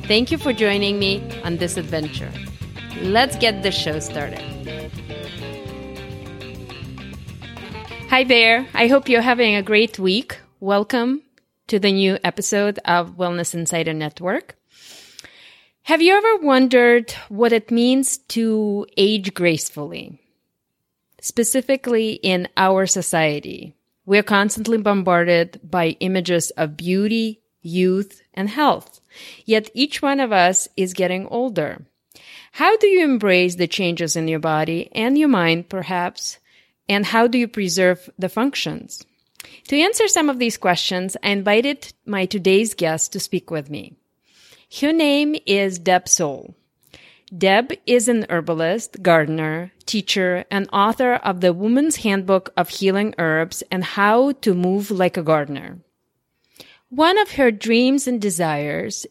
[0.04, 2.32] Thank you for joining me on this adventure.
[3.02, 4.42] Let's get the show started.
[8.10, 8.68] Hi there.
[8.74, 10.38] I hope you're having a great week.
[10.60, 11.22] Welcome
[11.68, 14.58] to the new episode of Wellness Insider Network.
[15.84, 20.20] Have you ever wondered what it means to age gracefully?
[21.22, 23.74] Specifically in our society,
[24.06, 29.00] we're constantly bombarded by images of beauty, youth, and health.
[29.46, 31.86] Yet each one of us is getting older.
[32.54, 36.40] How do you embrace the changes in your body and your mind, perhaps?
[36.90, 39.06] And how do you preserve the functions?
[39.68, 43.96] To answer some of these questions, I invited my today's guest to speak with me.
[44.82, 46.56] Her name is Deb Soule.
[47.36, 53.64] Deb is an herbalist, gardener, teacher, and author of the Woman's Handbook of Healing Herbs
[53.72, 55.80] and How to Move Like a Gardener.
[56.90, 59.06] One of her dreams and desires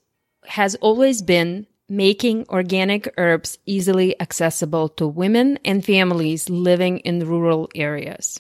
[0.49, 7.71] has always been making organic herbs easily accessible to women and families living in rural
[7.75, 8.39] areas.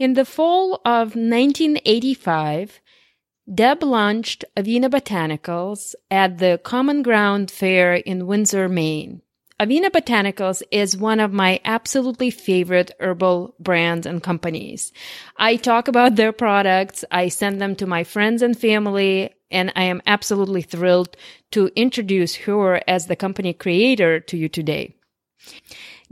[0.00, 2.80] In the fall of 1985,
[3.52, 9.22] Deb launched Avena Botanicals at the Common Ground Fair in Windsor, Maine.
[9.58, 14.92] Avena Botanicals is one of my absolutely favorite herbal brands and companies.
[15.36, 19.84] I talk about their products, I send them to my friends and family, and I
[19.84, 21.16] am absolutely thrilled
[21.50, 24.94] to introduce her as the company creator to you today.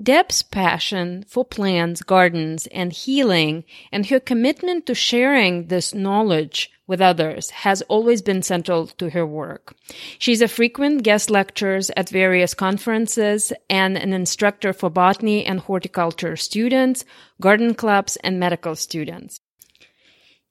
[0.01, 7.01] Deb's passion for plants, gardens, and healing, and her commitment to sharing this knowledge with
[7.01, 9.75] others has always been central to her work.
[10.19, 16.37] She's a frequent guest lecturer at various conferences and an instructor for botany and horticulture
[16.37, 17.05] students,
[17.41, 19.41] garden clubs, and medical students.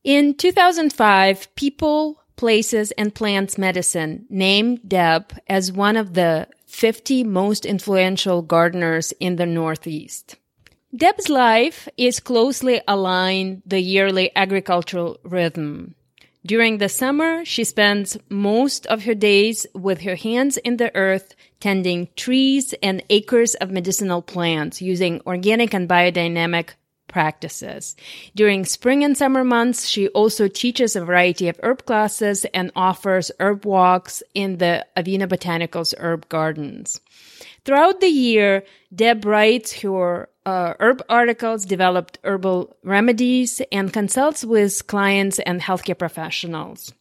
[0.03, 7.65] In 2005, People, Places, and Plants Magazine named Deb as one of the 50 most
[7.65, 10.35] influential gardeners in the Northeast.
[10.95, 15.95] Deb's life is closely aligned the yearly agricultural rhythm.
[16.45, 21.35] During the summer, she spends most of her days with her hands in the earth,
[21.59, 26.69] tending trees and acres of medicinal plants using organic and biodynamic
[27.17, 27.95] practices.
[28.35, 33.31] During spring and summer months, she also teaches a variety of herb classes and offers
[33.39, 37.01] herb walks in the Avena Botanicals herb gardens.
[37.65, 38.63] Throughout the year,
[38.93, 45.97] Deb writes her uh, herb articles, developed herbal remedies, and consults with clients and healthcare
[45.97, 46.93] professionals.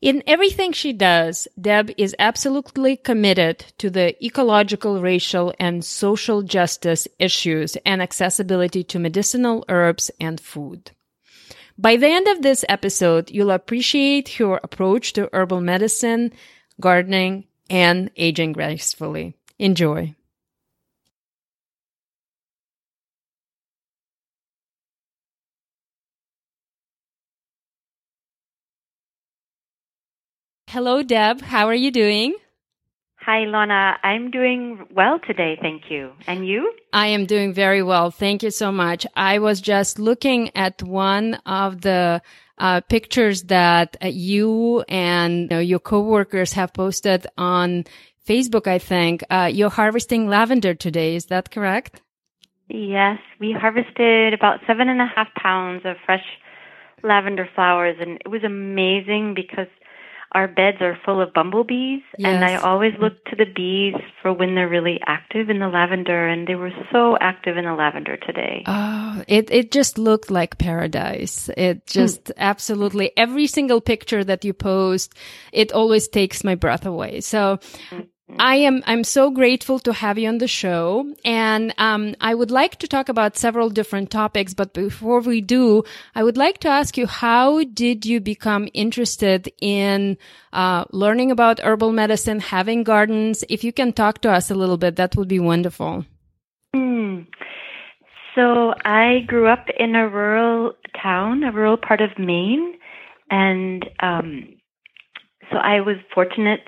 [0.00, 7.06] In everything she does, Deb is absolutely committed to the ecological, racial, and social justice
[7.18, 10.90] issues and accessibility to medicinal herbs and food.
[11.78, 16.32] By the end of this episode, you'll appreciate her approach to herbal medicine,
[16.80, 19.34] gardening, and aging gracefully.
[19.58, 20.14] Enjoy.
[30.72, 31.42] Hello, Deb.
[31.42, 32.34] How are you doing?
[33.16, 33.98] Hi, Lana.
[34.02, 35.58] I'm doing well today.
[35.60, 36.12] Thank you.
[36.26, 36.72] And you?
[36.94, 38.10] I am doing very well.
[38.10, 39.06] Thank you so much.
[39.14, 42.22] I was just looking at one of the
[42.56, 47.84] uh, pictures that uh, you and you know, your coworkers have posted on
[48.26, 49.24] Facebook, I think.
[49.28, 51.16] Uh, you're harvesting lavender today.
[51.16, 52.00] Is that correct?
[52.70, 53.18] Yes.
[53.38, 56.24] We harvested about seven and a half pounds of fresh
[57.02, 59.66] lavender flowers, and it was amazing because
[60.32, 62.28] our beds are full of bumblebees yes.
[62.28, 66.26] and I always look to the bees for when they're really active in the lavender
[66.26, 68.64] and they were so active in the lavender today.
[68.66, 71.50] Oh, it it just looked like paradise.
[71.56, 71.80] It hmm.
[71.86, 72.32] just mm.
[72.38, 75.14] absolutely every single picture that you post,
[75.52, 77.20] it always takes my breath away.
[77.20, 77.58] So
[77.90, 78.08] mm.
[78.38, 82.50] I am I'm so grateful to have you on the show, and um, I would
[82.50, 84.54] like to talk about several different topics.
[84.54, 85.84] But before we do,
[86.14, 90.18] I would like to ask you: How did you become interested in
[90.52, 93.44] uh, learning about herbal medicine, having gardens?
[93.48, 96.04] If you can talk to us a little bit, that would be wonderful.
[96.74, 97.26] Mm.
[98.34, 102.74] So I grew up in a rural town, a rural part of Maine,
[103.30, 104.48] and um,
[105.50, 106.60] so I was fortunate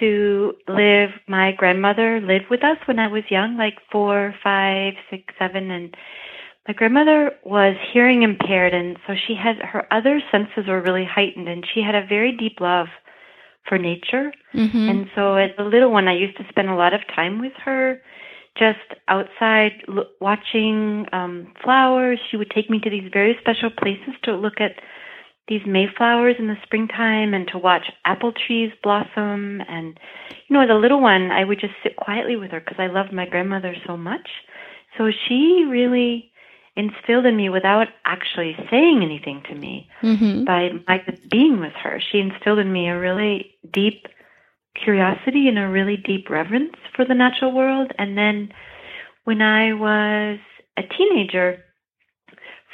[0.00, 1.10] to live.
[1.28, 5.96] My grandmother lived with us when I was young, like four, five, six, seven, and
[6.68, 11.48] my grandmother was hearing impaired, and so she had her other senses were really heightened,
[11.48, 12.88] and she had a very deep love
[13.68, 14.32] for nature.
[14.52, 14.88] Mm-hmm.
[14.88, 17.52] And so, as a little one, I used to spend a lot of time with
[17.64, 18.00] her,
[18.58, 22.18] just outside lo- watching um, flowers.
[22.30, 24.72] She would take me to these very special places to look at
[25.48, 29.60] these mayflowers in the springtime and to watch apple trees blossom.
[29.68, 29.98] And,
[30.48, 32.88] you know, as a little one, I would just sit quietly with her because I
[32.88, 34.28] loved my grandmother so much.
[34.98, 36.32] So she really
[36.74, 40.44] instilled in me without actually saying anything to me mm-hmm.
[40.44, 42.00] by my being with her.
[42.00, 44.06] She instilled in me a really deep
[44.74, 47.92] curiosity and a really deep reverence for the natural world.
[47.98, 48.52] And then
[49.24, 50.38] when I was
[50.76, 51.64] a teenager,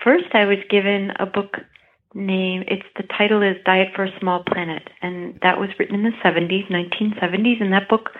[0.02, 1.58] first I was given a book
[2.14, 6.02] name it's the title is Diet for a Small Planet and that was written in
[6.02, 8.10] the 70s 1970s and that book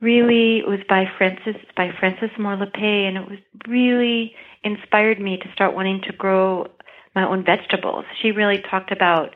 [0.00, 4.34] really was by Frances by Frances Moore and it was really
[4.64, 6.66] inspired me to start wanting to grow
[7.14, 8.04] my own vegetables.
[8.20, 9.34] She really talked about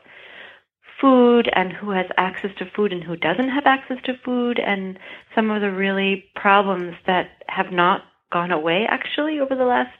[0.99, 4.99] food and who has access to food and who doesn't have access to food and
[5.33, 9.97] some of the really problems that have not gone away actually over the last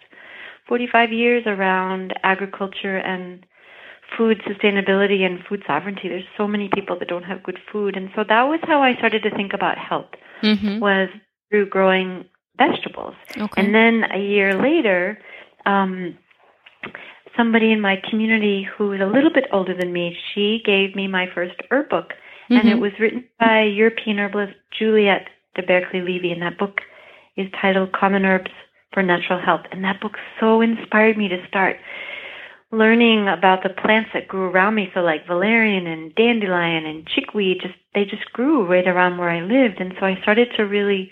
[0.68, 3.46] 45 years around agriculture and
[4.22, 6.08] food sustainability and food sovereignty.
[6.08, 7.98] There's so many people that don't have good food.
[7.98, 10.12] And so that was how I started to think about health
[10.44, 10.80] mm-hmm.
[10.80, 11.10] was
[11.50, 12.26] through growing
[12.56, 13.16] vegetables.
[13.36, 13.60] Okay.
[13.60, 15.18] And then a year later,
[15.66, 16.20] um,
[17.36, 21.08] somebody in my community who is a little bit older than me, she gave me
[21.08, 22.10] my first herb book.
[22.12, 22.54] Mm-hmm.
[22.58, 22.82] And it mm-hmm.
[22.82, 26.32] was written by European herbalist Juliette de Baïracli Levy.
[26.32, 26.78] And that book
[27.38, 28.52] is titled Common Herbs
[28.94, 29.66] for Natural Health.
[29.72, 31.78] And that book so inspired me to start
[32.72, 34.90] learning about the plants that grew around me.
[34.94, 39.42] So like valerian and dandelion and chickweed, just they just grew right around where I
[39.42, 39.80] lived.
[39.80, 41.12] And so I started to really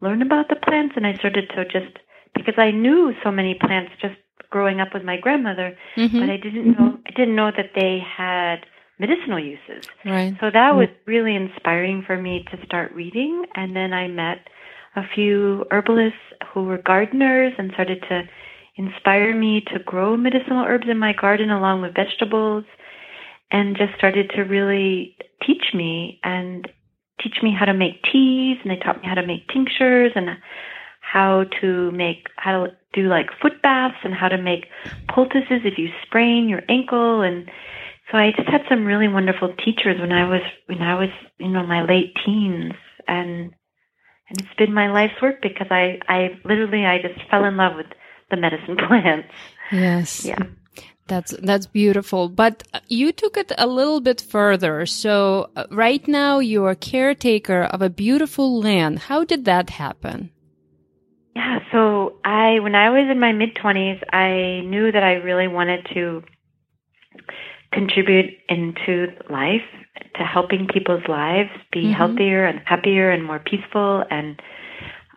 [0.00, 1.98] learn about the plants and I started to just
[2.34, 4.14] because I knew so many plants just
[4.50, 6.20] growing up with my grandmother, mm-hmm.
[6.20, 8.66] but I didn't know I didn't know that they had
[8.98, 9.88] medicinal uses.
[10.04, 10.36] Right.
[10.40, 14.48] So that was really inspiring for me to start reading and then I met
[14.96, 16.18] a few herbalists
[16.52, 18.22] who were gardeners and started to
[18.80, 22.64] inspire me to grow medicinal herbs in my garden along with vegetables
[23.50, 25.16] and just started to really
[25.46, 26.66] teach me and
[27.22, 30.30] teach me how to make teas and they taught me how to make tinctures and
[31.00, 34.66] how to make how to do like foot baths and how to make
[35.08, 37.22] poultices if you sprain your ankle.
[37.22, 37.50] And
[38.10, 41.48] so I just had some really wonderful teachers when I was when I was you
[41.48, 42.72] know my late teens.
[43.06, 43.52] And
[44.28, 47.76] and it's been my life's work because I I literally I just fell in love
[47.76, 47.86] with
[48.30, 49.28] the medicine plants.
[49.72, 50.24] Yes.
[50.24, 50.38] Yeah.
[51.06, 52.28] That's that's beautiful.
[52.28, 54.86] But you took it a little bit further.
[54.86, 59.00] So uh, right now you are caretaker of a beautiful land.
[59.00, 60.30] How did that happen?
[61.34, 65.48] Yeah, so I when I was in my mid 20s, I knew that I really
[65.48, 66.22] wanted to
[67.72, 69.66] contribute into life
[70.16, 71.92] to helping people's lives be mm-hmm.
[71.92, 74.40] healthier and happier and more peaceful and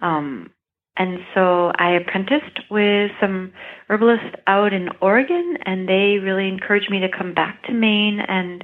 [0.01, 0.50] um
[0.95, 3.51] and so I apprenticed with some
[3.90, 8.63] herbalists out in Oregon, and they really encouraged me to come back to Maine and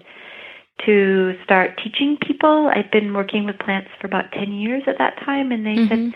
[0.86, 2.70] to start teaching people.
[2.74, 6.12] I've been working with plants for about 10 years at that time, and they mm-hmm.
[6.12, 6.14] said,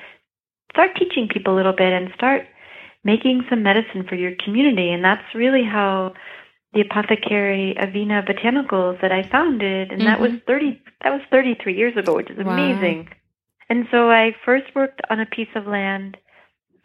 [0.72, 2.44] start teaching people a little bit and start
[3.04, 4.92] making some medicine for your community.
[4.92, 6.14] And that's really how
[6.74, 10.06] the apothecary Avena Botanicals that I founded, and mm-hmm.
[10.06, 12.54] that was 30, that was 33 years ago, which is wow.
[12.54, 13.10] amazing.
[13.74, 16.15] And so I first worked on a piece of land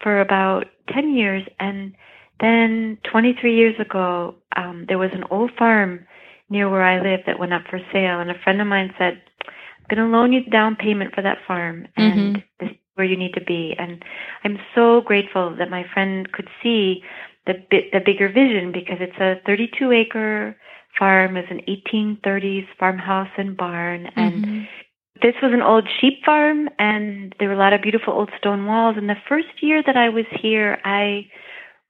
[0.03, 1.47] for about 10 years.
[1.61, 1.93] And
[2.41, 6.07] then 23 years ago, um, there was an old farm
[6.49, 8.21] near where I live that went up for sale.
[8.21, 11.21] And a friend of mine said, I'm going to loan you the down payment for
[11.21, 11.89] that farm.
[11.99, 12.41] And mm-hmm.
[12.59, 13.75] this is where you need to be.
[13.79, 14.03] And
[14.43, 17.03] I'm so grateful that my friend could see
[17.45, 20.57] the, the bigger vision because it's a 32 acre
[20.99, 21.37] farm.
[21.37, 24.07] It's an 1830s farmhouse and barn.
[24.17, 24.65] And mm-hmm.
[25.23, 28.67] This was an old sheep farm, and there were a lot of beautiful old stone
[28.67, 28.97] walls.
[28.97, 31.27] And the first year that I was here, I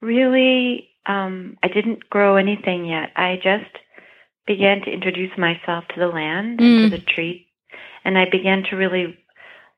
[0.01, 3.09] really um, I didn't grow anything yet.
[3.15, 3.75] I just
[4.45, 6.99] began to introduce myself to the land and to mm.
[6.99, 7.45] the trees,
[8.05, 9.17] and I began to really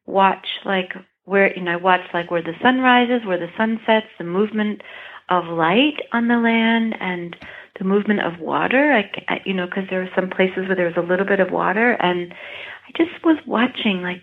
[0.05, 0.93] watch like
[1.25, 4.24] where you know I watched like where the sun rises, where the sun sets, the
[4.24, 4.81] movement
[5.29, 7.36] of light on the land, and
[7.79, 8.93] the movement of water.
[8.93, 11.39] I, I you know because there were some places where there was a little bit
[11.39, 12.34] of water, and
[12.88, 14.21] I just was watching like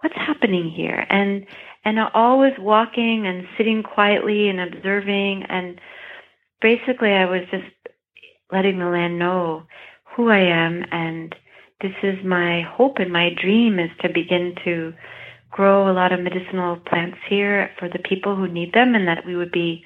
[0.00, 1.06] what's happening here?
[1.08, 1.46] And
[1.84, 5.44] and always walking and sitting quietly and observing.
[5.48, 5.80] And
[6.60, 7.64] basically I was just
[8.52, 9.62] letting the land know
[10.16, 10.84] who I am.
[10.90, 11.34] And
[11.80, 14.92] this is my hope and my dream is to begin to
[15.50, 19.24] grow a lot of medicinal plants here for the people who need them and that
[19.24, 19.82] we would be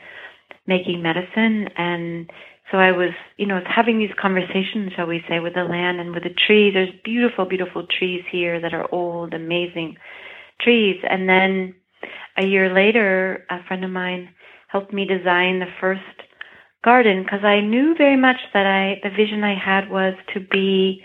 [0.66, 1.68] making medicine.
[1.76, 2.30] And
[2.72, 6.14] so I was, you know, having these conversations, shall we say, with the land and
[6.14, 6.72] with the trees.
[6.72, 9.98] There's beautiful, beautiful trees here that are old, amazing
[10.58, 10.96] trees.
[11.08, 11.74] And then
[12.38, 14.30] a year later, a friend of mine
[14.68, 16.00] helped me design the first
[16.82, 21.02] garden because I knew very much that I, the vision I had was to be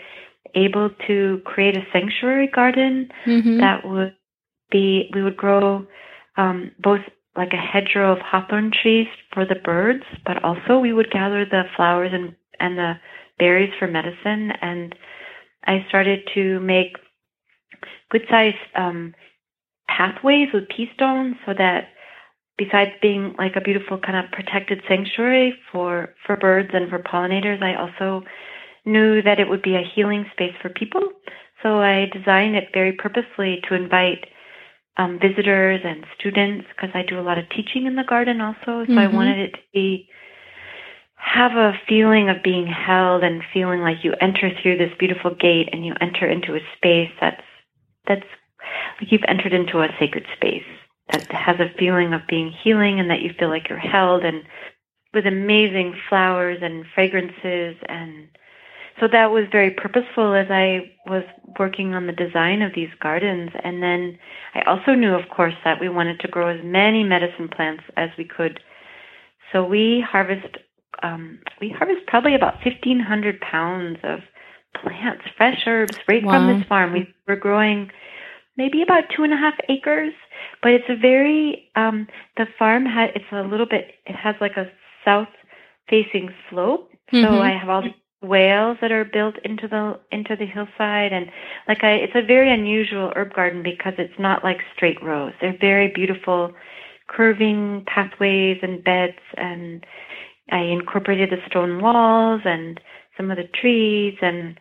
[0.54, 3.58] able to create a sanctuary garden mm-hmm.
[3.58, 4.16] that would
[4.70, 5.86] be, we would grow
[6.38, 7.02] um, both
[7.38, 11.62] like a hedgerow of hawthorn trees for the birds, but also we would gather the
[11.76, 12.94] flowers and, and the
[13.38, 14.50] berries for medicine.
[14.60, 14.92] And
[15.64, 16.96] I started to make
[18.10, 19.14] good sized um,
[19.88, 21.90] pathways with pea stones so that
[22.58, 27.62] besides being like a beautiful kind of protected sanctuary for, for birds and for pollinators,
[27.62, 28.26] I also
[28.84, 31.02] knew that it would be a healing space for people.
[31.62, 34.26] So I designed it very purposely to invite
[34.98, 38.58] um, visitors and students because I do a lot of teaching in the garden also.
[38.66, 38.98] So mm-hmm.
[38.98, 40.08] I wanted it to be
[41.14, 45.68] have a feeling of being held and feeling like you enter through this beautiful gate
[45.72, 47.42] and you enter into a space that's
[48.06, 48.26] that's
[49.00, 50.64] like you've entered into a sacred space
[51.12, 54.42] that has a feeling of being healing and that you feel like you're held and
[55.12, 58.28] with amazing flowers and fragrances and
[59.00, 61.22] so that was very purposeful as I was
[61.58, 63.50] working on the design of these gardens.
[63.62, 64.18] And then
[64.54, 68.10] I also knew, of course, that we wanted to grow as many medicine plants as
[68.16, 68.60] we could.
[69.52, 70.58] So we harvest,
[71.02, 74.20] um, we harvest probably about 1,500 pounds of
[74.82, 76.32] plants, fresh herbs, right wow.
[76.32, 76.92] from this farm.
[76.92, 77.90] We, we're growing
[78.56, 80.12] maybe about two and a half acres,
[80.62, 84.56] but it's a very, um, the farm had, it's a little bit, it has like
[84.56, 84.70] a
[85.04, 85.28] south
[85.88, 86.90] facing slope.
[87.10, 87.40] So mm-hmm.
[87.40, 91.12] I have all these whales that are built into the into the hillside.
[91.12, 91.30] And
[91.66, 95.32] like I it's a very unusual herb garden because it's not like straight rows.
[95.40, 96.52] They're very beautiful
[97.08, 99.18] curving pathways and beds.
[99.36, 99.84] And
[100.50, 102.80] I incorporated the stone walls and
[103.16, 104.16] some of the trees.
[104.20, 104.58] And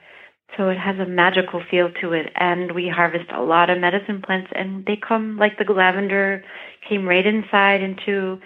[0.56, 2.32] so it has a magical feel to it.
[2.36, 6.44] And we harvest a lot of medicine plants and they come like the lavender
[6.88, 8.40] came right inside into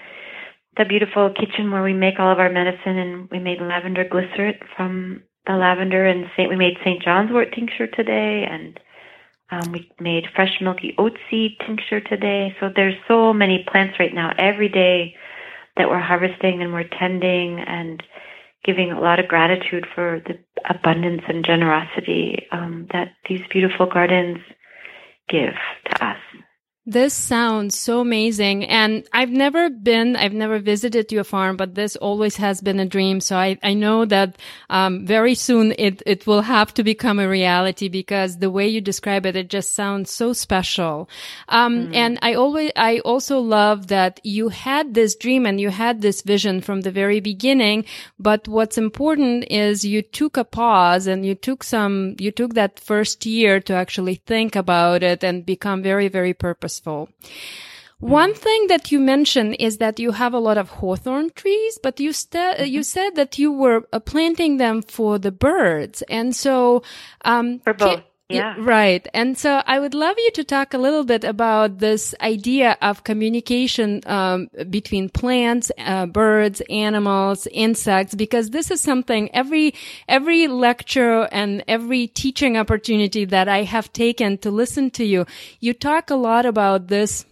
[0.77, 4.55] the beautiful kitchen where we make all of our medicine and we made lavender glycerin
[4.75, 7.01] from the lavender and Saint we made St.
[7.03, 8.79] John's wort tincture today and
[9.51, 12.55] um, we made fresh milky oat seed tincture today.
[12.59, 15.15] So there's so many plants right now every day
[15.75, 18.01] that we're harvesting and we're tending and
[18.63, 20.37] giving a lot of gratitude for the
[20.69, 24.37] abundance and generosity um, that these beautiful gardens
[25.27, 25.53] give
[25.85, 26.17] to us.
[26.87, 28.65] This sounds so amazing.
[28.65, 32.87] And I've never been, I've never visited your farm, but this always has been a
[32.87, 33.21] dream.
[33.21, 37.29] So I, I know that, um, very soon it, it will have to become a
[37.29, 41.07] reality because the way you describe it, it just sounds so special.
[41.49, 41.95] Um, mm.
[41.95, 46.23] and I always, I also love that you had this dream and you had this
[46.23, 47.85] vision from the very beginning.
[48.17, 52.79] But what's important is you took a pause and you took some, you took that
[52.79, 57.09] first year to actually think about it and become very, very purposeful purposeful.
[57.99, 61.99] One thing that you mentioned is that you have a lot of hawthorn trees, but
[61.99, 62.65] you, st- mm-hmm.
[62.65, 66.01] you said that you were uh, planting them for the birds.
[66.09, 66.81] And so,
[67.23, 68.01] um, for both.
[68.33, 68.55] Yeah.
[68.57, 69.07] Right.
[69.13, 73.03] And so I would love you to talk a little bit about this idea of
[73.03, 79.73] communication um, between plants, uh, birds, animals, insects, because this is something every
[80.07, 85.25] every lecture and every teaching opportunity that I have taken to listen to you,
[85.59, 87.25] you talk a lot about this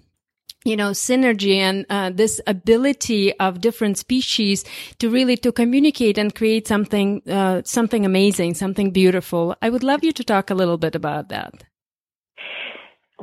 [0.70, 4.64] you know synergy and uh, this ability of different species
[5.00, 9.56] to really to communicate and create something uh, something amazing something beautiful.
[9.62, 11.66] I would love you to talk a little bit about that.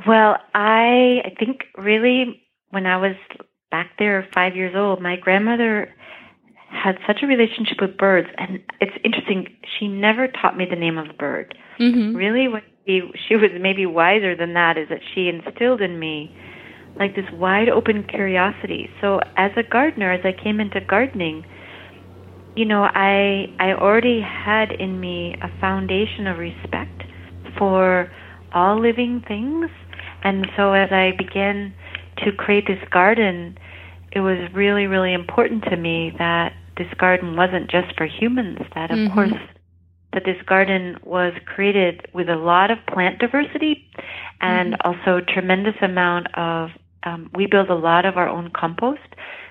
[0.05, 3.15] Well i i think really when i was
[3.71, 5.93] back there 5 years old my grandmother
[6.69, 9.47] had such a relationship with birds and it's interesting
[9.79, 11.57] she never taught me the name of the bird.
[11.79, 12.15] Mm-hmm.
[12.15, 16.35] really what she, she was maybe wiser than that is that she instilled in me
[16.99, 18.89] like this wide open curiosity.
[19.01, 21.45] So as a gardener, as I came into gardening,
[22.55, 27.03] you know, I I already had in me a foundation of respect
[27.57, 28.11] for
[28.53, 29.69] all living things.
[30.23, 31.73] And so as I began
[32.25, 33.57] to create this garden,
[34.11, 38.91] it was really, really important to me that this garden wasn't just for humans, that
[38.91, 39.13] of mm-hmm.
[39.13, 39.33] course
[40.13, 43.85] that this garden was created with a lot of plant diversity
[44.41, 44.89] and mm-hmm.
[44.89, 46.69] also tremendous amount of
[47.03, 49.01] um, we build a lot of our own compost.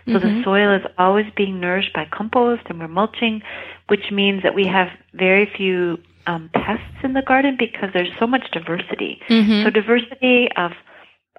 [0.06, 0.38] So mm-hmm.
[0.38, 3.42] the soil is always being nourished by compost and we're mulching,
[3.88, 8.26] which means that we have very few um, pests in the garden because there's so
[8.26, 9.20] much diversity.
[9.28, 9.64] Mm-hmm.
[9.64, 10.72] So diversity of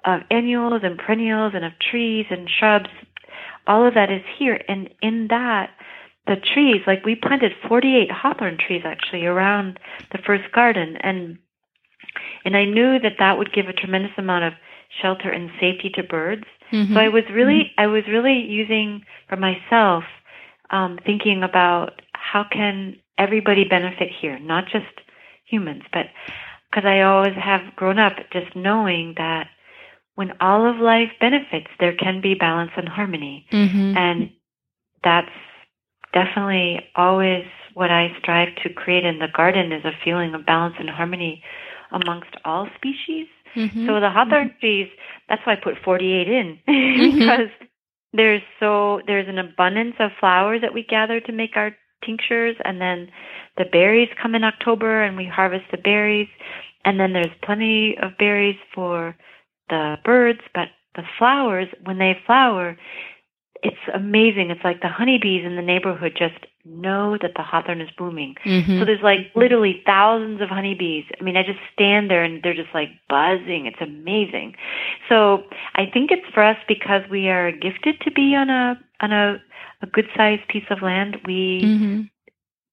[0.04, 2.88] of annuals and perennials and of trees and shrubs,
[3.66, 4.62] all of that is here.
[4.68, 5.70] And in that,
[6.26, 9.80] the trees, like we planted 48 hawthorn trees actually around
[10.12, 11.38] the first garden, and
[12.44, 14.52] and I knew that that would give a tremendous amount of
[15.02, 16.44] shelter and safety to birds.
[16.72, 16.94] Mm-hmm.
[16.94, 17.80] So I was really, mm-hmm.
[17.80, 20.04] I was really using for myself,
[20.70, 24.86] um, thinking about how can everybody benefit here, not just
[25.44, 26.06] humans, but
[26.70, 29.48] because I always have grown up just knowing that
[30.14, 33.46] when all of life benefits, there can be balance and harmony.
[33.52, 33.96] Mm-hmm.
[33.96, 34.30] And
[35.04, 35.30] that's
[36.12, 40.74] definitely always what I strive to create in the garden is a feeling of balance
[40.78, 41.42] and harmony
[41.92, 43.28] amongst all species.
[43.58, 43.86] Mm-hmm.
[43.86, 44.60] So the hawthorn mm-hmm.
[44.60, 44.88] trees,
[45.28, 47.18] that's why I put 48 in mm-hmm.
[47.18, 47.50] because
[48.12, 51.72] there's so there's an abundance of flowers that we gather to make our
[52.04, 53.10] tinctures and then
[53.56, 56.28] the berries come in October and we harvest the berries
[56.84, 59.16] and then there's plenty of berries for
[59.68, 62.78] the birds but the flowers when they flower
[63.62, 64.50] it's amazing.
[64.50, 68.34] It's like the honeybees in the neighborhood just know that the hawthorn is booming.
[68.44, 68.78] Mm-hmm.
[68.78, 71.04] So there's like literally thousands of honeybees.
[71.18, 73.66] I mean, I just stand there and they're just like buzzing.
[73.66, 74.54] It's amazing.
[75.08, 75.44] So
[75.74, 79.42] I think it's for us because we are gifted to be on a on a,
[79.82, 81.18] a good sized piece of land.
[81.26, 82.00] We mm-hmm.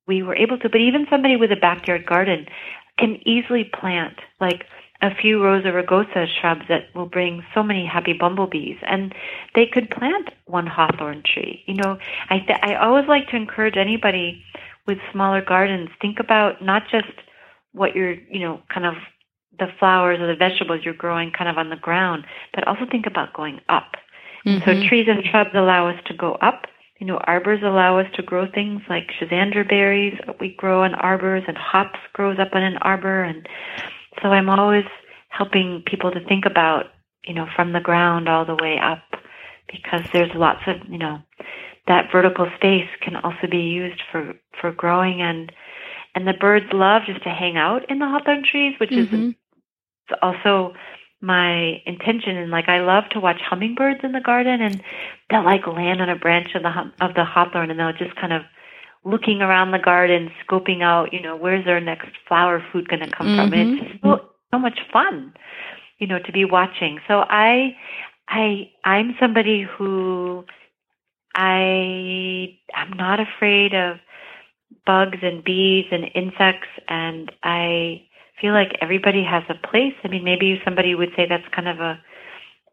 [0.08, 2.46] we were able to, but even somebody with a backyard garden
[2.98, 4.66] can easily plant like
[5.02, 9.14] a few Rosa rugosa shrubs that will bring so many happy bumblebees and
[9.54, 11.98] they could plant one hawthorn tree you know
[12.30, 14.42] i th- i always like to encourage anybody
[14.88, 17.12] with smaller gardens think about not just
[17.74, 18.96] what you're you know kind of
[19.60, 23.06] the flowers or the vegetables you're growing kind of on the ground but also think
[23.06, 23.94] about going up
[24.46, 24.60] mm-hmm.
[24.60, 26.68] so trees and shrubs allow us to go up
[27.00, 30.18] you know, arbors allow us to grow things like schizandra berries.
[30.40, 33.48] We grow in arbors, and hops grows up in an arbor, and
[34.22, 34.86] so I'm always
[35.30, 36.86] helping people to think about,
[37.26, 39.04] you know, from the ground all the way up
[39.72, 41.20] because there's lots of, you know,
[41.88, 45.52] that vertical space can also be used for, for growing and,
[46.16, 49.30] and the birds love just to hang out in the hawthorn trees, which mm-hmm.
[49.30, 49.36] is
[50.22, 50.74] also
[51.22, 52.38] my intention.
[52.38, 54.82] And like, I love to watch hummingbirds in the garden and
[55.30, 58.34] they'll like land on a branch of the, of the hawthorn and they'll just kind
[58.34, 58.44] of
[59.06, 63.10] looking around the garden, scoping out, you know, where's our next flower food going to
[63.10, 63.50] come mm-hmm.
[63.50, 63.54] from.
[63.54, 65.34] And it's so, so much fun,
[66.00, 67.00] you know, to be watching.
[67.08, 67.76] So I,
[68.28, 70.44] I, I'm somebody who
[71.36, 73.98] I, I'm not afraid of
[74.86, 78.04] bugs and bees and insects, and I
[78.42, 79.94] feel like everybody has a place.
[80.04, 82.00] I mean, maybe somebody would say that's kind of a,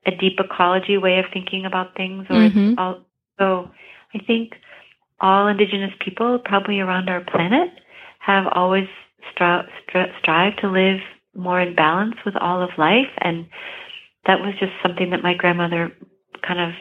[0.06, 2.78] a deep ecology way of thinking about things, or mm-hmm.
[2.78, 3.70] also,
[4.14, 4.54] I think
[5.22, 7.70] all indigenous people probably around our planet
[8.18, 8.88] have always
[9.32, 10.98] stri- stri- strived to live
[11.35, 13.46] more in balance with all of life and
[14.26, 15.90] that was just something that my grandmother
[16.46, 16.72] kind of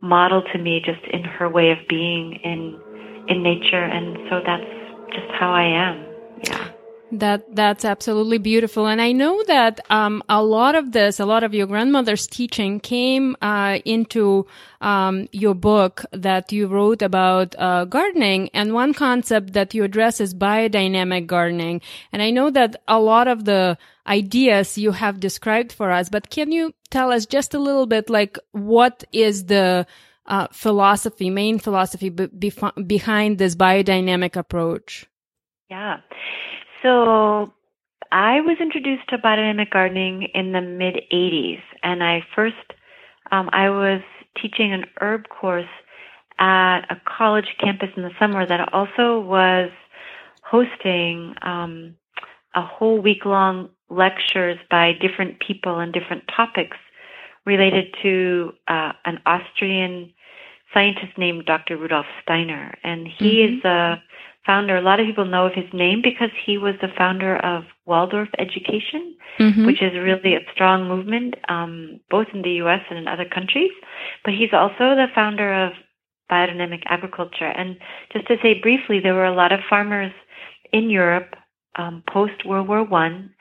[0.00, 2.78] modeled to me just in her way of being in
[3.28, 4.64] in nature and so that's
[5.12, 6.04] just how I am.
[6.44, 6.71] Yeah
[7.12, 11.44] that that's absolutely beautiful, and I know that um, a lot of this, a lot
[11.44, 14.46] of your grandmother's teaching came uh, into
[14.80, 20.20] um, your book that you wrote about uh, gardening, and one concept that you address
[20.20, 21.82] is biodynamic gardening.
[22.12, 26.30] And I know that a lot of the ideas you have described for us, but
[26.30, 29.86] can you tell us just a little bit, like what is the
[30.26, 32.28] uh, philosophy, main philosophy be-
[32.86, 35.06] behind this biodynamic approach?
[35.70, 36.00] Yeah.
[36.82, 37.52] So
[38.10, 42.56] I was introduced to biodynamic gardening in the mid 80s, and I first
[43.30, 44.02] um, I was
[44.40, 45.64] teaching an herb course
[46.38, 49.70] at a college campus in the summer that also was
[50.42, 51.94] hosting um,
[52.54, 56.76] a whole week long lectures by different people and different topics
[57.46, 60.12] related to uh, an Austrian
[60.74, 61.76] scientist named Dr.
[61.76, 63.58] Rudolf Steiner, and he mm-hmm.
[63.58, 64.02] is a
[64.46, 64.76] founder.
[64.76, 68.28] A lot of people know of his name because he was the founder of Waldorf
[68.38, 69.66] education, mm-hmm.
[69.66, 72.80] which is really a strong movement, um, both in the U.S.
[72.90, 73.70] and in other countries.
[74.24, 75.72] But he's also the founder of
[76.30, 77.46] biodynamic agriculture.
[77.48, 77.76] And
[78.12, 80.12] just to say briefly, there were a lot of farmers
[80.72, 81.36] in Europe
[81.76, 83.34] um, post World War One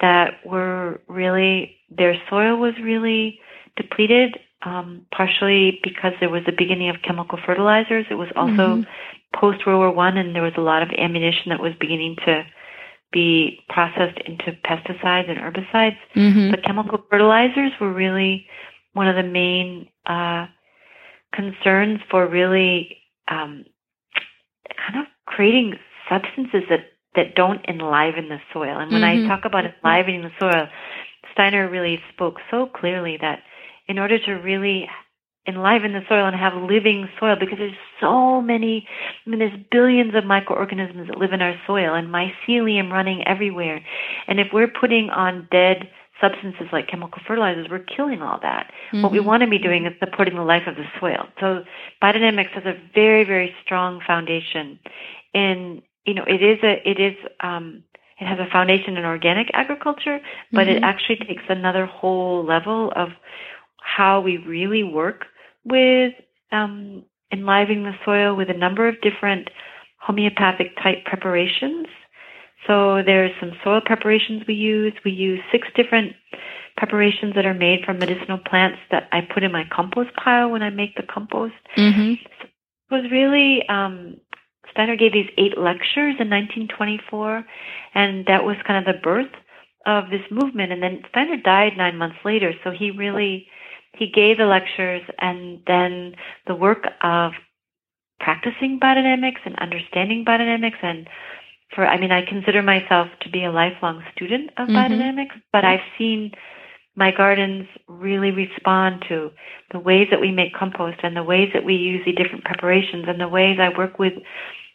[0.00, 3.40] that were really their soil was really
[3.76, 8.06] depleted um, partially because there was the beginning of chemical fertilizers.
[8.10, 8.90] It was also mm-hmm.
[9.38, 12.44] Post World War One, and there was a lot of ammunition that was beginning to
[13.12, 15.96] be processed into pesticides and herbicides.
[16.16, 16.50] Mm-hmm.
[16.50, 18.46] The chemical fertilizers were really
[18.92, 20.46] one of the main uh,
[21.32, 23.64] concerns for really um,
[24.76, 25.74] kind of creating
[26.08, 28.78] substances that that don't enliven the soil.
[28.78, 29.26] And when mm-hmm.
[29.26, 30.66] I talk about enlivening the soil,
[31.32, 33.40] Steiner really spoke so clearly that
[33.86, 34.88] in order to really
[35.46, 38.86] enliven the soil and have living soil because there's so many
[39.26, 43.84] I mean there's billions of microorganisms that live in our soil and mycelium running everywhere.
[44.26, 48.70] And if we're putting on dead substances like chemical fertilizers, we're killing all that.
[48.88, 49.02] Mm-hmm.
[49.02, 49.26] What we mm-hmm.
[49.26, 51.26] want to be doing is supporting the life of the soil.
[51.40, 51.64] So
[52.02, 54.78] biodynamics has a very, very strong foundation
[55.34, 57.82] in you know, it is a it is um
[58.18, 60.20] it has a foundation in organic agriculture,
[60.52, 60.76] but mm-hmm.
[60.76, 63.08] it actually takes another whole level of
[63.78, 65.26] how we really work
[65.64, 66.14] with
[66.52, 69.48] um, enlivening the soil with a number of different
[69.98, 71.86] homeopathic type preparations.
[72.66, 74.92] So there's some soil preparations we use.
[75.04, 76.14] We use six different
[76.76, 80.62] preparations that are made from medicinal plants that I put in my compost pile when
[80.62, 81.54] I make the compost.
[81.76, 82.14] Mm-hmm.
[82.14, 84.16] So it was really um,
[84.70, 87.44] Steiner gave these eight lectures in 1924,
[87.94, 89.30] and that was kind of the birth
[89.86, 90.72] of this movement.
[90.72, 93.46] And then Steiner died nine months later, so he really
[93.96, 96.14] he gave the lectures and then
[96.46, 97.32] the work of
[98.20, 101.08] practicing biodynamics and understanding biodynamics and
[101.74, 104.76] for I mean I consider myself to be a lifelong student of mm-hmm.
[104.76, 106.32] biodynamics, but I've seen
[106.96, 109.30] my gardens really respond to
[109.72, 113.06] the ways that we make compost and the ways that we use the different preparations
[113.08, 114.12] and the ways I work with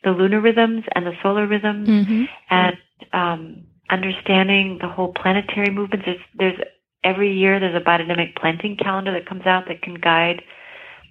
[0.03, 2.23] the lunar rhythms and the solar rhythms mm-hmm.
[2.49, 2.77] and
[3.13, 6.05] um, understanding the whole planetary movements.
[6.05, 6.67] There's, there's
[7.04, 10.42] every year there's a biodynamic planting calendar that comes out that can guide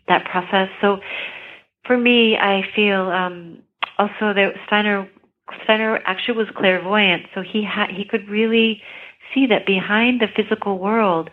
[0.08, 0.68] that process.
[0.80, 0.98] So
[1.86, 3.62] for me, I feel um,
[3.98, 5.08] also that Steiner
[5.64, 8.82] Steiner actually was clairvoyant, so he had he could really
[9.34, 11.30] see that behind the physical world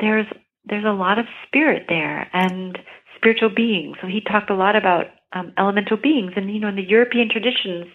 [0.00, 0.26] there's
[0.64, 2.78] there's a lot of spirit there and
[3.16, 3.96] spiritual beings.
[4.00, 7.28] So he talked a lot about um, elemental beings, and you know in the European
[7.30, 7.86] traditions,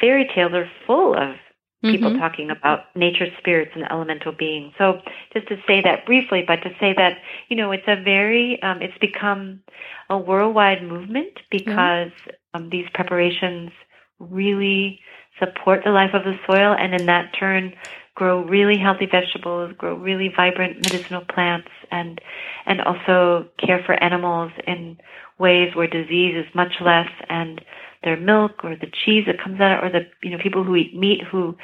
[0.00, 1.36] fairy tales are full of
[1.82, 2.18] people mm-hmm.
[2.18, 4.72] talking about nature spirits and elemental beings.
[4.78, 5.00] So
[5.32, 8.80] just to say that briefly, but to say that, you know, it's a very, um,
[8.82, 9.60] it's become
[10.08, 12.30] a worldwide movement because mm-hmm.
[12.62, 13.70] um, these preparations
[14.18, 15.00] really
[15.38, 17.74] support the life of the soil and in that turn
[18.14, 22.18] grow really healthy vegetables, grow really vibrant medicinal plants and,
[22.64, 24.96] and also care for animals in
[25.38, 27.60] ways where disease is much less and
[28.02, 30.96] their milk or the cheese that comes out, or the you know people who eat
[30.96, 31.56] meat who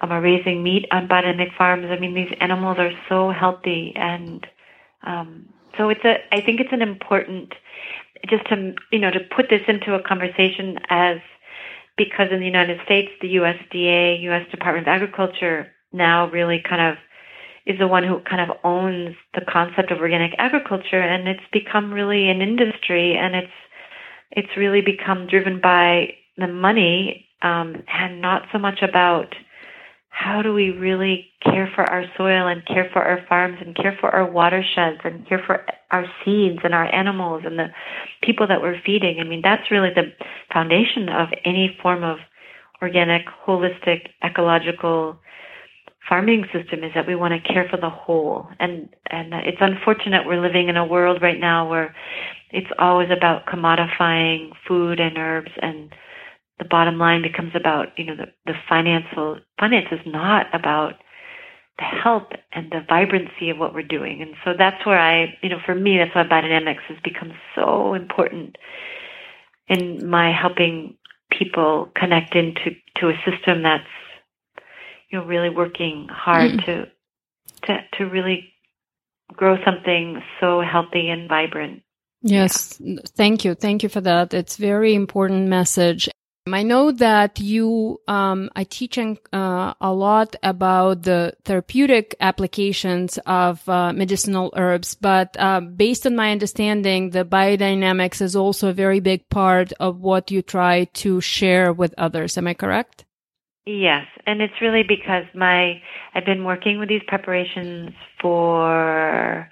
[0.00, 1.86] um, are raising meat on biodynamic farms.
[1.90, 4.46] I mean, these animals are so healthy, and
[5.02, 6.16] um, so it's a.
[6.32, 7.54] I think it's an important
[8.28, 11.18] just to you know to put this into a conversation as
[11.96, 14.50] because in the United States, the USDA, U.S.
[14.50, 16.96] Department of Agriculture, now really kind of
[17.66, 21.92] is the one who kind of owns the concept of organic agriculture, and it's become
[21.92, 23.52] really an industry, and it's
[24.32, 29.34] it's really become driven by the money um, and not so much about
[30.10, 33.96] how do we really care for our soil and care for our farms and care
[34.00, 37.68] for our watersheds and care for our seeds and our animals and the
[38.22, 39.18] people that we're feeding.
[39.20, 40.12] I mean, that's really the
[40.52, 42.18] foundation of any form of
[42.82, 45.16] organic, holistic, ecological
[46.10, 48.48] farming system is that we want to care for the whole.
[48.58, 51.94] And and it's unfortunate we're living in a world right now where
[52.50, 55.90] it's always about commodifying food and herbs and
[56.58, 60.94] the bottom line becomes about, you know, the, the financial finance is not about
[61.78, 64.20] the health and the vibrancy of what we're doing.
[64.20, 67.94] And so that's where I, you know, for me, that's why biodynamics has become so
[67.94, 68.56] important
[69.68, 70.96] in my helping
[71.30, 73.84] people connect into to a system that's,
[75.10, 76.64] you know, really working hard mm.
[76.66, 76.86] to
[77.66, 78.52] to to really
[79.32, 81.82] grow something so healthy and vibrant.
[82.22, 83.00] Yes, yeah.
[83.16, 83.54] thank you.
[83.54, 84.34] Thank you for that.
[84.34, 86.08] It's very important message.
[86.46, 93.66] I know that you um, are teaching uh, a lot about the therapeutic applications of
[93.68, 99.00] uh, medicinal herbs, but uh, based on my understanding, the biodynamics is also a very
[99.00, 102.36] big part of what you try to share with others.
[102.38, 103.04] Am I correct?
[103.78, 105.80] Yes, and it's really because my
[106.14, 109.48] I've been working with these preparations for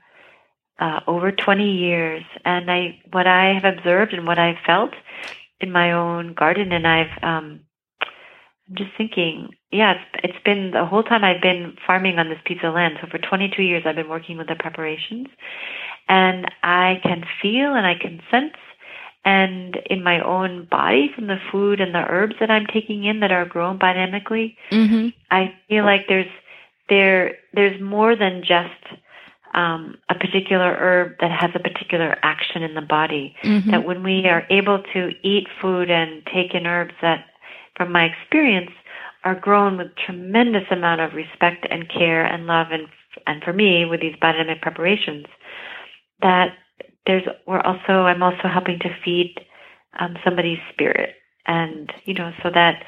[0.81, 4.91] uh, over 20 years, and I what I have observed and what I've felt
[5.61, 7.61] in my own garden, and I've um,
[8.69, 12.39] I'm just thinking, yeah, it's, it's been the whole time I've been farming on this
[12.45, 12.95] piece of land.
[13.01, 15.29] So for 22 years, I've been working with the preparations,
[16.09, 18.55] and I can feel and I can sense,
[19.25, 23.21] and in my own body from the food and the herbs that I'm taking in
[23.21, 25.09] that are grown biodynamically, mm-hmm.
[25.31, 26.31] I feel like there's
[26.89, 29.01] there there's more than just
[29.55, 33.35] um, a particular herb that has a particular action in the body.
[33.43, 33.71] Mm-hmm.
[33.71, 37.27] That when we are able to eat food and take in herbs that,
[37.77, 38.71] from my experience,
[39.25, 42.89] are grown with tremendous amount of respect and care and love and
[43.27, 45.27] and for me with these biodynamic preparations
[46.23, 46.49] that
[47.09, 49.35] there's we're also I'm also helping to feed
[49.99, 51.17] um, somebody's spirit
[51.47, 52.85] and you know so that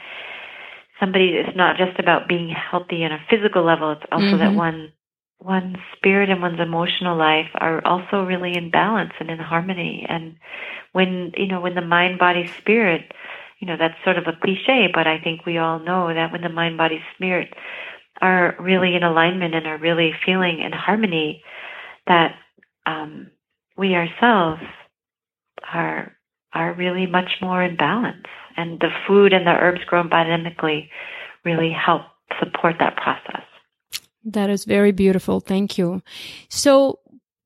[1.01, 4.39] somebody it's not just about being healthy on a physical level it's also mm-hmm.
[4.39, 4.93] that one
[5.41, 10.37] one's spirit and one's emotional life are also really in balance and in harmony and
[10.93, 13.11] when you know when the mind body spirit
[13.59, 16.43] you know that's sort of a cliche but i think we all know that when
[16.43, 17.49] the mind body spirit
[18.21, 21.43] are really in alignment and are really feeling in harmony
[22.07, 22.35] that
[22.85, 23.31] um,
[23.77, 24.63] we ourselves
[25.73, 26.17] are
[26.53, 28.27] are really much more in balance.
[28.57, 30.89] And the food and the herbs grown biodynamically
[31.45, 32.03] really help
[32.41, 33.45] support that process.
[34.25, 35.41] That is very beautiful.
[35.41, 36.03] Thank you.
[36.49, 36.99] So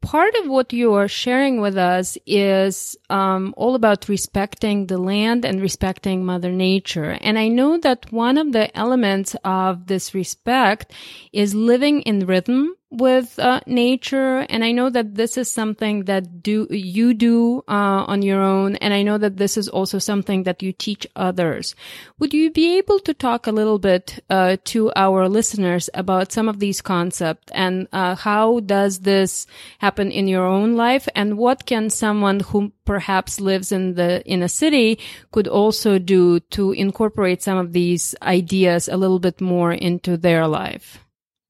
[0.05, 5.45] part of what you are sharing with us is um, all about respecting the land
[5.45, 7.17] and respecting Mother Nature.
[7.21, 10.93] And I know that one of the elements of this respect
[11.33, 14.47] is living in rhythm with uh, nature.
[14.49, 18.77] And i know that this is something that do you do uh, on your own.
[18.77, 21.75] And i know that this is also something that you teach others.
[22.19, 26.49] Would you be able to talk a little bit uh, to our listeners about some
[26.49, 29.47] of these concepts and uh, how does this
[29.79, 31.09] happen in your own life?
[31.15, 34.99] And what can someone who perhaps lives in the in a city
[35.33, 40.47] could also do to incorporate some of these ideas a little bit more into their
[40.47, 40.99] life?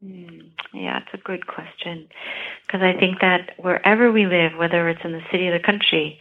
[0.03, 0.54] Mm.
[0.75, 2.09] Yeah, it's a good question.
[2.67, 6.19] Because I think that wherever we live, whether it's in the city or the country,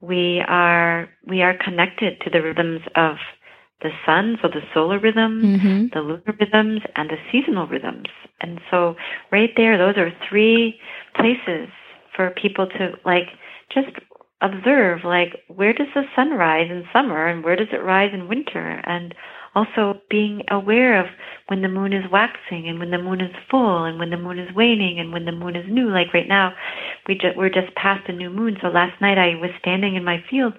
[0.00, 3.16] we are we are connected to the rhythms of
[3.80, 5.86] the sun, so the solar rhythms, mm-hmm.
[5.92, 8.08] the lunar rhythms, and the seasonal rhythms.
[8.40, 8.96] And so
[9.30, 10.80] right there, those are three
[11.14, 11.68] places
[12.14, 13.28] for people to like
[13.72, 13.88] just
[14.40, 18.28] observe like where does the sun rise in summer and where does it rise in
[18.28, 19.14] winter and
[19.54, 21.06] also being aware of
[21.48, 24.38] when the moon is waxing and when the moon is full and when the moon
[24.38, 25.90] is waning and when the moon is new.
[25.90, 26.54] Like right now,
[27.06, 28.56] we just, we're just past a new moon.
[28.62, 30.54] So last night I was standing in my field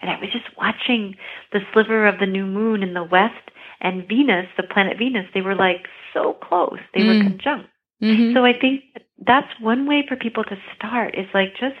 [0.00, 1.16] and I was just watching
[1.52, 5.26] the sliver of the new moon in the west and Venus, the planet Venus.
[5.34, 6.78] They were like so close.
[6.94, 7.18] They mm.
[7.18, 7.68] were conjunct.
[8.02, 8.34] Mm-hmm.
[8.34, 8.84] So I think
[9.26, 11.76] that's one way for people to start is like just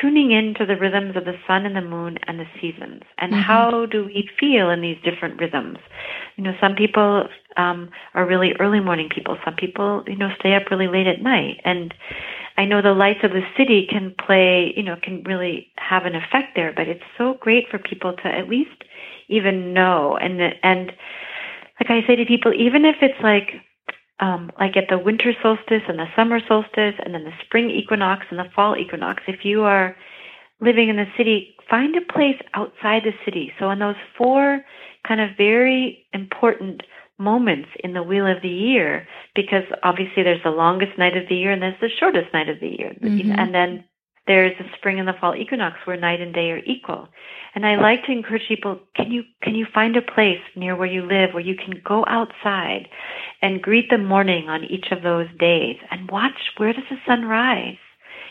[0.00, 3.02] tuning into the rhythms of the sun and the moon and the seasons.
[3.18, 3.42] And mm-hmm.
[3.42, 5.78] how do we feel in these different rhythms?
[6.36, 9.38] You know some people um are really early morning people.
[9.44, 11.60] Some people you know stay up really late at night.
[11.64, 11.94] And
[12.56, 16.16] i know the lights of the city can play you know can really have an
[16.16, 18.84] effect there but it's so great for people to at least
[19.28, 20.16] even know.
[20.16, 20.92] And and
[21.80, 23.62] like i say to people even if it's like
[24.20, 28.26] um, like at the winter solstice and the summer solstice and then the spring equinox
[28.30, 29.96] and the fall equinox, if you are
[30.60, 33.52] living in the city, find a place outside the city.
[33.58, 34.60] So on those four
[35.06, 36.82] kind of very important
[37.18, 41.36] moments in the wheel of the year, because obviously there's the longest night of the
[41.36, 42.94] year and there's the shortest night of the year.
[43.00, 43.32] Mm-hmm.
[43.32, 43.84] And then
[44.28, 47.08] there's the spring and the fall equinox where night and day are equal.
[47.54, 50.86] And I like to encourage people, can you, can you find a place near where
[50.86, 52.86] you live where you can go outside
[53.42, 57.24] and greet the morning on each of those days and watch where does the sun
[57.24, 57.78] rise?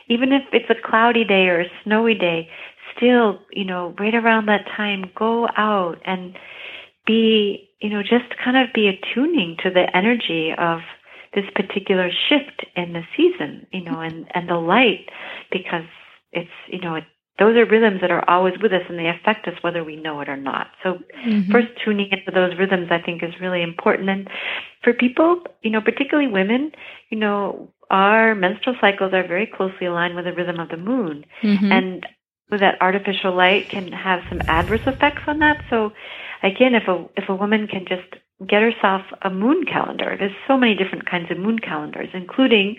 [0.07, 2.47] Even if it's a cloudy day or a snowy day,
[2.95, 6.37] still, you know, right around that time, go out and
[7.05, 10.79] be, you know, just kind of be attuning to the energy of
[11.33, 15.09] this particular shift in the season, you know, and, and the light
[15.51, 15.85] because
[16.31, 17.03] it's, you know, it,
[17.39, 20.19] those are rhythms that are always with us and they affect us whether we know
[20.21, 20.67] it or not.
[20.83, 21.51] So mm-hmm.
[21.51, 24.09] first tuning into those rhythms I think is really important.
[24.09, 24.27] And
[24.83, 26.71] for people, you know, particularly women,
[27.09, 31.25] you know, our menstrual cycles are very closely aligned with the rhythm of the moon.
[31.43, 31.71] Mm-hmm.
[31.71, 32.05] And
[32.49, 35.63] with that artificial light can have some adverse effects on that.
[35.69, 35.91] So
[36.43, 38.07] again, if a if a woman can just
[38.45, 40.15] get herself a moon calendar.
[40.17, 42.77] There's so many different kinds of moon calendars, including,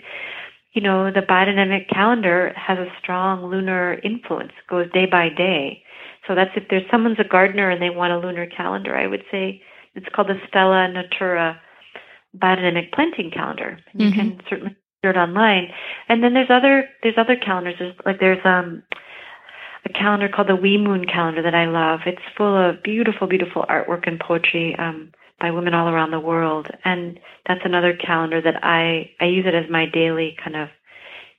[0.73, 5.83] you know, the biodynamic calendar has a strong lunar influence, goes day by day.
[6.27, 9.23] So that's if there's someone's a gardener and they want a lunar calendar, I would
[9.31, 9.61] say
[9.95, 11.59] it's called the Stella Natura
[12.37, 13.79] biodynamic planting calendar.
[13.89, 14.01] Mm-hmm.
[14.01, 15.71] You can certainly order it online.
[16.07, 17.75] And then there's other there's other calendars.
[17.79, 18.83] There's like there's um
[19.85, 22.01] a calendar called the We'Moon calendar that I love.
[22.05, 24.75] It's full of beautiful, beautiful artwork and poetry.
[24.77, 26.67] Um, by women all around the world.
[26.83, 30.69] And that's another calendar that I, I use it as my daily kind of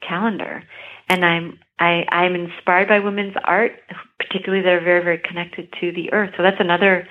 [0.06, 0.62] calendar.
[1.08, 3.72] And I'm, I, I'm inspired by women's art,
[4.18, 6.30] particularly that are very, very connected to the earth.
[6.36, 7.06] So that's another,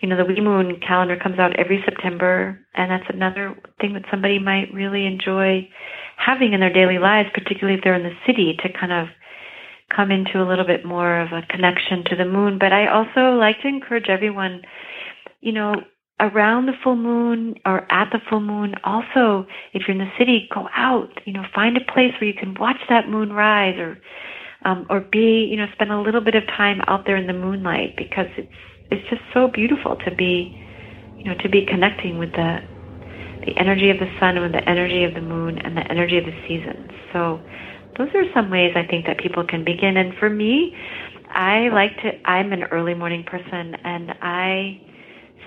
[0.00, 2.58] you know, the We'Moon calendar comes out every September.
[2.74, 5.68] And that's another thing that somebody might really enjoy
[6.16, 9.08] having in their daily lives, particularly if they're in the city to kind of
[9.94, 12.58] come into a little bit more of a connection to the moon.
[12.58, 14.62] But I also like to encourage everyone,
[15.40, 15.74] you know,
[16.20, 20.48] around the full moon or at the full moon, also, if you're in the city,
[20.54, 23.98] go out, you know, find a place where you can watch that moon rise or,
[24.64, 27.32] um, or be, you know, spend a little bit of time out there in the
[27.32, 28.52] moonlight because it's,
[28.90, 30.56] it's just so beautiful to be,
[31.16, 32.58] you know, to be connecting with the,
[33.46, 36.24] the energy of the sun and the energy of the moon and the energy of
[36.24, 36.90] the seasons.
[37.12, 37.40] So
[37.98, 39.96] those are some ways I think that people can begin.
[39.96, 40.76] And for me,
[41.30, 44.80] I like to, I'm an early morning person and I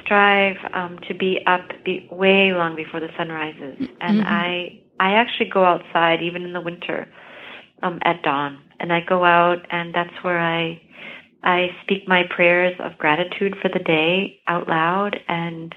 [0.08, 3.76] strive um, to be up be, way long before the sun rises.
[4.02, 4.28] And mm-hmm.
[4.28, 7.08] I, I actually go outside even in the winter
[7.84, 8.60] um, at dawn.
[8.80, 10.82] And I go out and that's where I,
[11.44, 15.76] I speak my prayers of gratitude for the day out loud and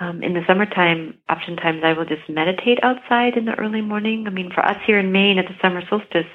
[0.00, 4.26] um, in the summertime, oftentimes I will just meditate outside in the early morning.
[4.26, 6.30] I mean, for us here in Maine at the summer solstice,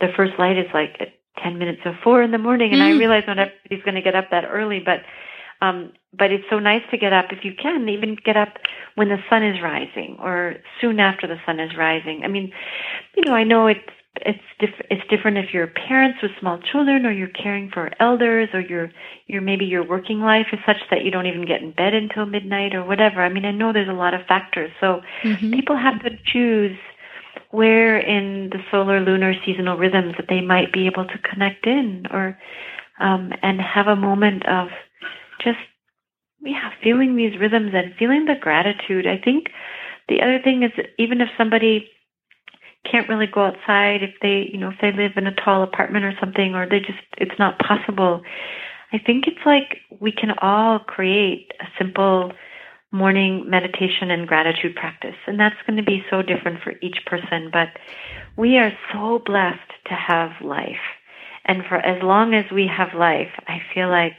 [0.00, 1.08] the first light is like at
[1.42, 2.72] 10 minutes of four in the morning.
[2.72, 2.86] And mm.
[2.86, 5.00] I realize not everybody's going to get up that early, but,
[5.60, 8.54] um, but it's so nice to get up if you can, even get up
[8.94, 12.22] when the sun is rising or soon after the sun is rising.
[12.24, 12.52] I mean,
[13.16, 13.80] you know, I know it's
[14.26, 18.48] it's diff- it's different if you're parents with small children or you're caring for elders
[18.52, 18.90] or you're
[19.26, 22.26] you're maybe your working life is such that you don't even get in bed until
[22.26, 23.22] midnight or whatever.
[23.22, 24.70] I mean, I know there's a lot of factors.
[24.80, 25.52] So mm-hmm.
[25.52, 26.76] people have to choose
[27.50, 32.06] where in the solar lunar seasonal rhythms that they might be able to connect in
[32.10, 32.38] or
[33.00, 34.68] um and have a moment of
[35.42, 35.58] just
[36.40, 39.06] yeah, feeling these rhythms and feeling the gratitude.
[39.06, 39.48] I think
[40.08, 41.90] the other thing is even if somebody
[42.90, 46.04] can't really go outside if they, you know, if they live in a tall apartment
[46.04, 48.22] or something, or they just, it's not possible.
[48.92, 52.32] I think it's like we can all create a simple
[52.90, 55.16] morning meditation and gratitude practice.
[55.26, 57.50] And that's going to be so different for each person.
[57.52, 57.68] But
[58.36, 60.76] we are so blessed to have life.
[61.44, 64.16] And for as long as we have life, I feel like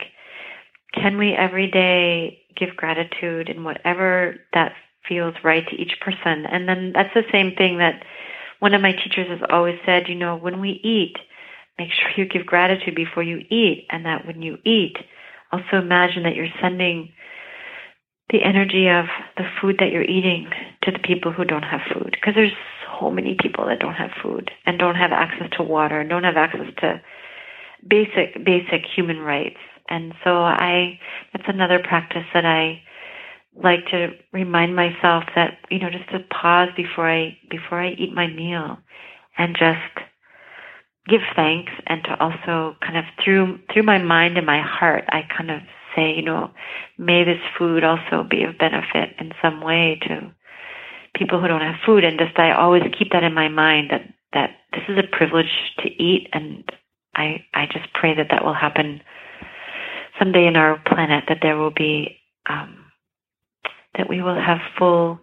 [0.94, 4.74] can we every day give gratitude in whatever that
[5.08, 6.46] feels right to each person?
[6.46, 8.04] And then that's the same thing that
[8.60, 11.16] one of my teachers has always said, you know, when we eat,
[11.78, 14.98] make sure you give gratitude before you eat, and that when you eat,
[15.52, 17.12] also imagine that you're sending
[18.32, 19.06] the energy of
[19.38, 20.50] the food that you're eating
[20.84, 22.12] to the people who don't have food.
[22.12, 22.54] Because there's
[23.00, 26.24] so many people that don't have food and don't have access to water and don't
[26.24, 27.02] have access to
[27.88, 29.58] basic, basic human rights.
[29.90, 31.00] And so I,
[31.34, 32.82] that's another practice that I
[33.62, 38.14] like to remind myself that you know just to pause before I before I eat
[38.14, 38.78] my meal
[39.38, 40.06] and just
[41.10, 45.24] give thanks and to also kind of through through my mind and my heart I
[45.36, 45.62] kind of
[45.96, 46.52] say you know
[46.98, 50.32] may this food also be of benefit in some way to
[51.16, 52.04] people who don't have food.
[52.04, 54.02] And just I always keep that in my mind that
[54.34, 56.30] that this is a privilege to eat.
[56.34, 56.64] And
[57.16, 59.02] I I just pray that that will happen
[60.20, 62.86] someday in our planet that there will be um,
[63.98, 65.20] that we will have full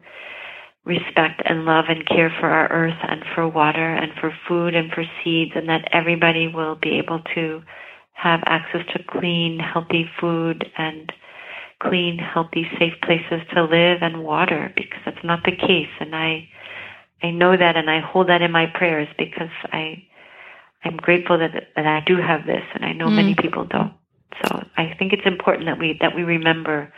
[0.85, 4.91] respect and love and care for our earth and for water and for food and
[4.93, 7.63] for seeds, and that everybody will be able to
[8.13, 11.13] have access to clean, healthy food and
[11.83, 15.91] clean, healthy, safe places to live and water because that's not the case.
[16.01, 16.49] And I,
[17.23, 20.03] I know that and I hold that in my prayers because I,
[20.85, 23.17] I'm grateful that, that I do have this and I know mm.
[23.17, 23.93] many people don't.
[24.43, 26.93] So I think it's important that we, that we remember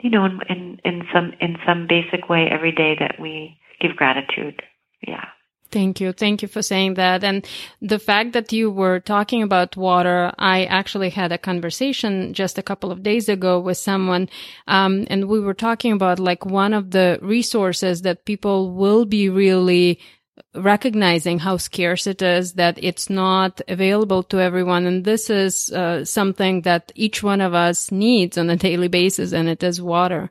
[0.00, 3.96] you know, in, in, in some, in some basic way every day that we give
[3.96, 4.62] gratitude.
[5.06, 5.24] Yeah.
[5.70, 6.12] Thank you.
[6.12, 7.22] Thank you for saying that.
[7.22, 7.46] And
[7.82, 12.62] the fact that you were talking about water, I actually had a conversation just a
[12.62, 14.30] couple of days ago with someone.
[14.66, 19.28] Um, and we were talking about like one of the resources that people will be
[19.28, 20.00] really
[20.54, 24.86] recognizing how scarce it is, that it's not available to everyone.
[24.86, 29.32] And this is uh, something that each one of us needs on a daily basis,
[29.32, 30.30] and it is water.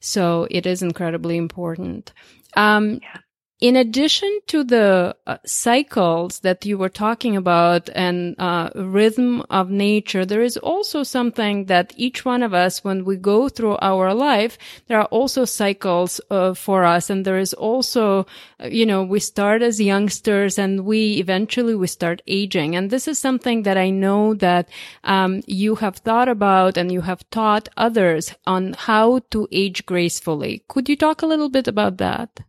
[0.00, 2.12] So it is incredibly important.
[2.54, 3.20] Um, yeah
[3.62, 9.70] in addition to the uh, cycles that you were talking about and uh, rhythm of
[9.70, 14.12] nature, there is also something that each one of us, when we go through our
[14.12, 14.58] life,
[14.88, 18.26] there are also cycles uh, for us, and there is also,
[18.58, 23.06] uh, you know, we start as youngsters and we eventually we start aging, and this
[23.06, 24.68] is something that I know that
[25.04, 30.64] um, you have thought about and you have taught others on how to age gracefully.
[30.66, 32.40] Could you talk a little bit about that?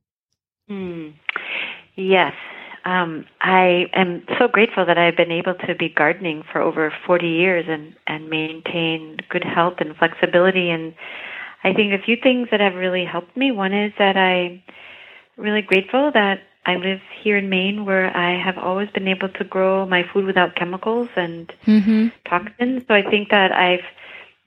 [0.74, 1.14] Mm.
[1.96, 2.34] Yes.
[2.86, 7.28] Um, I am so grateful that I've been able to be gardening for over 40
[7.28, 10.70] years and, and maintain good health and flexibility.
[10.70, 10.94] And
[11.64, 13.52] I think a few things that have really helped me.
[13.52, 14.62] One is that I'm
[15.38, 19.44] really grateful that I live here in Maine where I have always been able to
[19.44, 22.08] grow my food without chemicals and mm-hmm.
[22.26, 22.84] toxins.
[22.88, 23.86] So I think that I've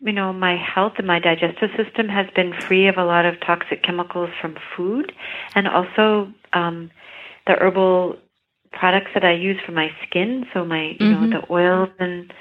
[0.01, 3.41] you know, my health and my digestive system has been free of a lot of
[3.41, 5.13] toxic chemicals from food,
[5.55, 6.91] and also um,
[7.47, 8.17] the herbal
[8.73, 10.47] products that I use for my skin.
[10.53, 11.31] So my, you mm-hmm.
[11.31, 12.33] know, the oils and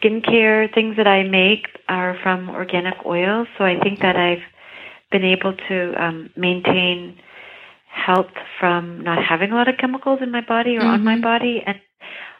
[0.00, 3.48] skincare things that I make are from organic oils.
[3.58, 4.42] So I think that I've
[5.10, 7.18] been able to um, maintain
[7.88, 8.30] health
[8.60, 10.88] from not having a lot of chemicals in my body or mm-hmm.
[10.88, 11.22] on my mm-hmm.
[11.22, 11.62] body.
[11.66, 11.80] And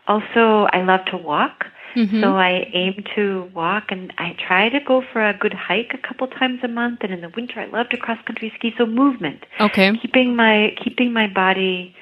[0.06, 1.64] also, I love to walk.
[1.96, 2.20] Mm-hmm.
[2.22, 6.06] So I aim to walk and I try to go for a good hike a
[6.06, 8.84] couple times a month and in the winter I love to cross country ski so
[8.84, 9.44] movement.
[9.58, 9.90] Okay.
[10.02, 11.94] Keeping my keeping my body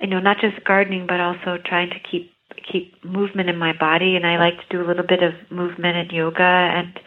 [0.00, 2.32] you know not just gardening but also trying to keep
[2.70, 5.96] keep movement in my body and I like to do a little bit of movement
[5.96, 6.98] and yoga and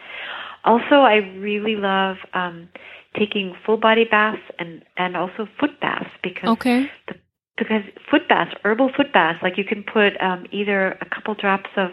[0.64, 2.68] also I really love um
[3.18, 6.88] taking full body baths and and also foot baths because okay.
[7.08, 7.14] the,
[7.58, 11.70] because foot baths herbal foot baths like you can put um either a couple drops
[11.76, 11.90] of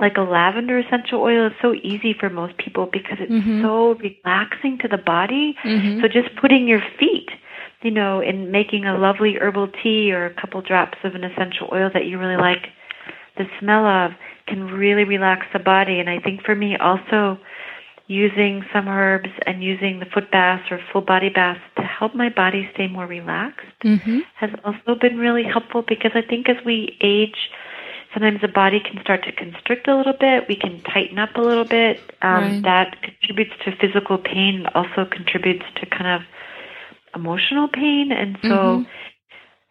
[0.00, 3.62] like a lavender essential oil is so easy for most people because it's mm-hmm.
[3.62, 5.56] so relaxing to the body.
[5.64, 6.00] Mm-hmm.
[6.00, 7.28] So just putting your feet,
[7.82, 11.68] you know, in making a lovely herbal tea or a couple drops of an essential
[11.72, 12.66] oil that you really like
[13.36, 14.12] the smell of
[14.46, 16.00] can really relax the body.
[16.00, 17.38] And I think for me also
[18.10, 22.28] using some herbs and using the foot baths or full body baths to help my
[22.28, 24.18] body stay more relaxed mm-hmm.
[24.34, 27.36] has also been really helpful because I think as we age,
[28.12, 30.48] sometimes the body can start to constrict a little bit.
[30.48, 32.00] We can tighten up a little bit.
[32.22, 32.62] Um, right.
[32.62, 34.66] That contributes to physical pain.
[34.74, 36.22] Also contributes to kind of
[37.14, 38.10] emotional pain.
[38.12, 38.82] And so, mm-hmm.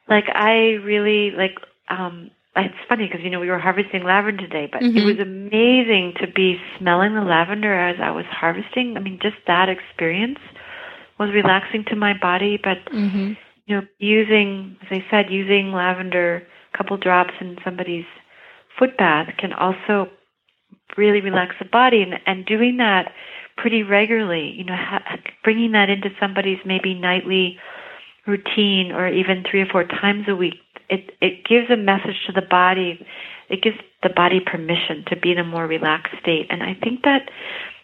[0.08, 1.58] like, I really like.
[1.90, 4.98] um it's funny because you know we were harvesting lavender today, but mm-hmm.
[4.98, 8.98] it was amazing to be smelling the lavender as I was harvesting.
[8.98, 10.40] I mean, just that experience
[11.20, 12.60] was relaxing to my body.
[12.62, 13.34] But mm-hmm.
[13.66, 18.06] you know, using, as I said, using lavender, a couple drops in somebody's
[18.80, 20.10] foot bath can also
[20.98, 23.14] really relax the body and, and doing that
[23.58, 27.60] pretty regularly, you know, ha- bringing that into somebody's maybe nightly
[28.26, 30.56] routine or even three or four times a week,
[30.90, 33.06] it, it gives a message to the body.
[33.50, 36.48] It gives the body permission to be in a more relaxed state.
[36.50, 37.30] And I think that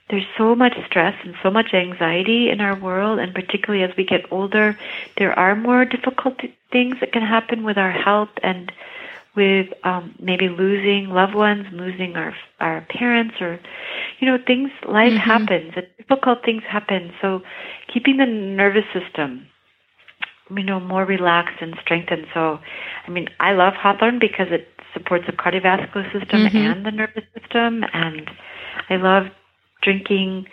[0.09, 4.05] there's so much stress and so much anxiety in our world, and particularly as we
[4.05, 4.77] get older,
[5.17, 6.39] there are more difficult
[6.71, 8.71] things that can happen with our health and
[9.35, 13.59] with um, maybe losing loved ones, losing our our parents, or
[14.19, 14.69] you know things.
[14.87, 15.17] Life mm-hmm.
[15.17, 15.73] happens.
[15.97, 17.11] Difficult things happen.
[17.21, 17.41] So
[17.91, 19.47] keeping the nervous system,
[20.49, 22.27] you know, more relaxed and strengthened.
[22.33, 22.59] So,
[23.07, 26.57] I mean, I love hawthorn because it supports the cardiovascular system mm-hmm.
[26.57, 28.29] and the nervous system, and
[28.89, 29.25] I love
[29.81, 30.45] drinking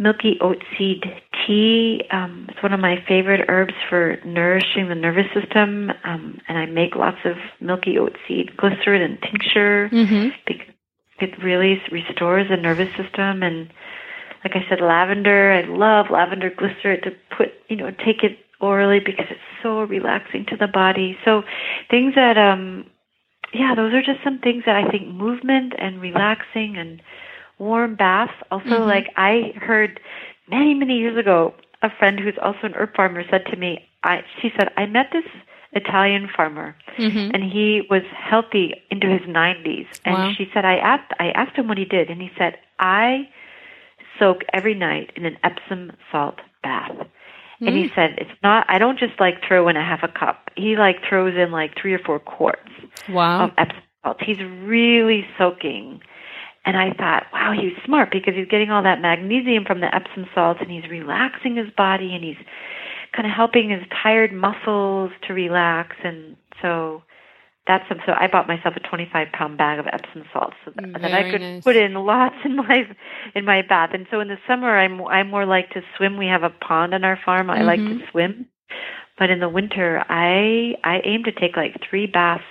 [0.00, 1.04] milky oat seed
[1.46, 2.02] tea.
[2.10, 6.66] Um, it's one of my favorite herbs for nourishing the nervous system, um, and I
[6.66, 10.30] make lots of milky oat seed glycerin and tincture mm-hmm.
[10.46, 10.66] because
[11.20, 13.42] it really restores the nervous system.
[13.42, 13.70] And
[14.42, 15.52] like I said, lavender.
[15.52, 20.46] I love lavender glycerin to put, you know, take it orally because it's so relaxing
[20.46, 21.18] to the body.
[21.26, 21.42] So
[21.90, 22.86] things that, um,
[23.52, 27.02] yeah, those are just some things that I think movement and relaxing and
[27.60, 28.32] warm baths.
[28.50, 28.88] Also, mm-hmm.
[28.88, 30.00] like I heard
[30.48, 34.22] many, many years ago, a friend who's also an herb farmer said to me, I,
[34.40, 35.24] she said, I met this
[35.72, 37.30] Italian farmer, mm-hmm.
[37.32, 39.86] and he was healthy into his 90s.
[40.04, 40.32] And wow.
[40.36, 43.28] she said, I asked, I asked him what he did, and he said, I
[44.18, 46.92] soak every night in an Epsom salt bath.
[46.92, 47.66] Mm-hmm.
[47.66, 47.94] And he mm.
[47.94, 50.50] said, it's not, I don't just like throw in a half a cup.
[50.56, 52.70] He like throws in like three or four quarts
[53.08, 53.44] wow.
[53.44, 54.16] of Epsom salt.
[54.20, 56.00] He's really soaking
[56.64, 60.26] and I thought, wow, he's smart because he's getting all that magnesium from the Epsom
[60.34, 62.36] salts and he's relaxing his body and he's
[63.16, 65.96] kind of helping his tired muscles to relax.
[66.04, 67.02] And so
[67.66, 67.98] that's some.
[68.04, 71.30] So I bought myself a 25 pound bag of Epsom salts so that, that I
[71.30, 71.64] could nice.
[71.64, 72.82] put in lots in my
[73.34, 73.90] in my bath.
[73.94, 76.18] And so in the summer, I'm I more like to swim.
[76.18, 77.48] We have a pond on our farm.
[77.48, 77.66] I mm-hmm.
[77.66, 78.10] like to mm-hmm.
[78.10, 78.46] swim.
[79.18, 82.44] But in the winter, I I aim to take like three baths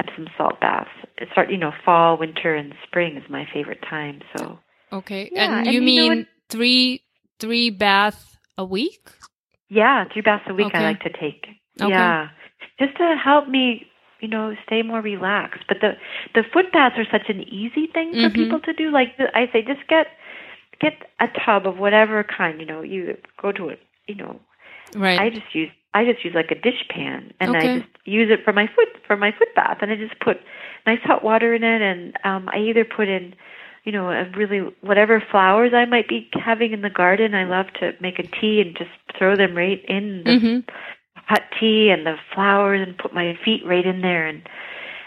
[0.00, 0.90] Epsom salt baths.
[1.18, 4.20] It's start, you know, fall, winter, and spring is my favorite time.
[4.36, 4.58] So
[4.92, 7.02] okay, yeah, and you and mean you three
[7.38, 9.08] three baths a week?
[9.68, 10.66] Yeah, three baths a week.
[10.66, 10.78] Okay.
[10.78, 11.46] I like to take.
[11.80, 11.90] Okay.
[11.90, 12.28] Yeah,
[12.78, 13.86] just to help me,
[14.20, 15.64] you know, stay more relaxed.
[15.68, 15.92] But the
[16.34, 18.34] the foot baths are such an easy thing for mm-hmm.
[18.34, 18.90] people to do.
[18.90, 20.06] Like I say, just get
[20.80, 22.60] get a tub of whatever kind.
[22.60, 23.80] You know, you go to it.
[24.06, 24.40] You know,
[24.94, 25.18] right.
[25.18, 27.74] I just use I just use like a dish pan and okay.
[27.74, 30.36] I just use it for my foot for my foot bath and I just put
[30.86, 33.34] nice hot water in it and um I either put in
[33.84, 37.66] you know a really whatever flowers I might be having in the garden I love
[37.80, 40.70] to make a tea and just throw them right in the mm-hmm.
[41.14, 44.46] hot tea and the flowers and put my feet right in there and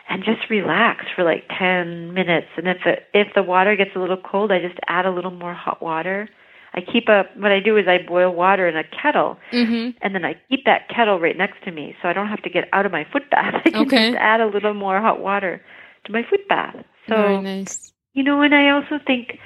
[0.10, 2.48] and just relax for like 10 minutes.
[2.58, 5.30] And if it, if the water gets a little cold, I just add a little
[5.30, 6.28] more hot water.
[6.74, 9.98] I keep a what I do is I boil water in a kettle, mm-hmm.
[10.02, 12.50] and then I keep that kettle right next to me, so I don't have to
[12.50, 13.56] get out of my foot bath.
[13.66, 14.12] I can okay.
[14.12, 15.62] just add a little more hot water
[16.06, 16.76] to my foot bath.
[17.08, 17.92] So Very nice.
[18.14, 19.40] You know, and I also think,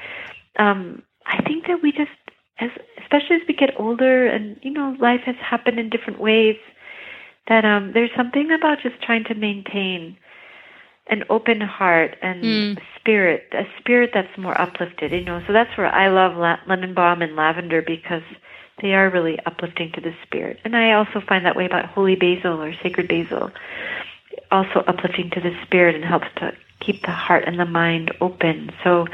[0.57, 2.11] um, I think that we just,
[2.59, 2.69] as
[3.01, 6.57] especially as we get older, and you know, life has happened in different ways.
[7.47, 10.17] That um, there's something about just trying to maintain
[11.07, 12.81] an open heart and mm.
[12.99, 15.43] spirit, a spirit that's more uplifted, you know.
[15.45, 18.23] So that's where I love la- lemon balm and lavender because
[18.81, 20.59] they are really uplifting to the spirit.
[20.63, 23.51] And I also find that way about holy basil or sacred basil,
[24.51, 28.71] also uplifting to the spirit and helps to keep the heart and the mind open.
[28.83, 29.07] So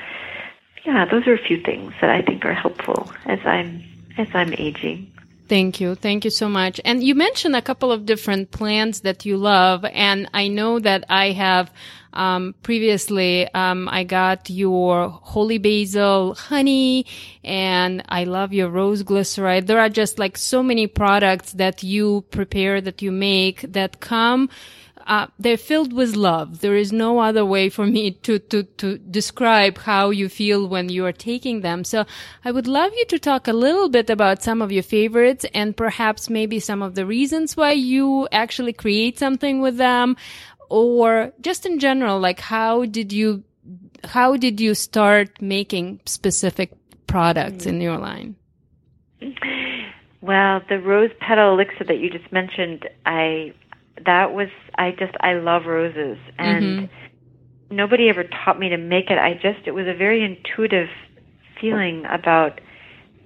[0.85, 3.83] yeah, those are a few things that I think are helpful as I'm
[4.17, 5.11] as I'm aging.
[5.49, 5.95] Thank you.
[5.95, 6.79] Thank you so much.
[6.85, 9.83] And you mentioned a couple of different plants that you love.
[9.83, 11.71] And I know that I have,
[12.13, 17.05] um, previously, um, I got your holy basil honey
[17.43, 19.67] and I love your rose glycerite.
[19.67, 24.49] There are just like so many products that you prepare, that you make that come
[25.09, 26.61] uh, they're filled with love.
[26.61, 30.87] There is no other way for me to, to, to describe how you feel when
[30.89, 31.83] you are taking them.
[31.83, 32.05] So
[32.45, 35.75] I would love you to talk a little bit about some of your favorites and
[35.75, 40.15] perhaps maybe some of the reasons why you actually create something with them
[40.69, 43.43] or just in general, like how did you,
[44.03, 46.71] how did you start making specific
[47.07, 48.35] products in your line?
[50.21, 53.53] Well, the rose petal elixir that you just mentioned, I
[54.05, 57.75] that was I just I love roses and mm-hmm.
[57.75, 59.17] nobody ever taught me to make it.
[59.17, 60.89] I just it was a very intuitive
[61.59, 62.61] feeling about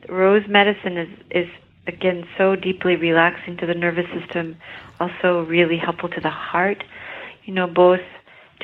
[0.09, 1.47] rose medicine is is
[1.87, 4.57] again so deeply relaxing to the nervous system,
[4.99, 6.83] also really helpful to the heart.
[7.45, 8.01] You know, both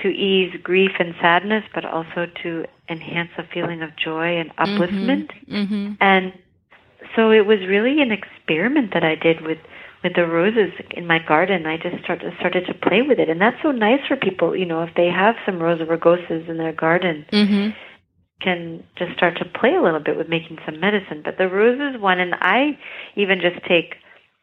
[0.02, 4.82] to ease grief and sadness, but also to enhance a feeling of joy and mm-hmm.
[4.82, 5.30] upliftment.
[5.48, 5.56] Mm-hmm.
[5.56, 5.94] Mm-hmm.
[6.00, 6.34] And
[7.16, 9.58] so it was really an experiment that I did with
[10.04, 11.66] with the roses in my garden.
[11.66, 14.56] I just started started to play with it, and that's so nice for people.
[14.56, 17.70] You know, if they have some rosa rugosas in their garden, mm-hmm.
[18.42, 21.22] can just start to play a little bit with making some medicine.
[21.24, 22.78] But the roses one, and I
[23.16, 23.96] even just take,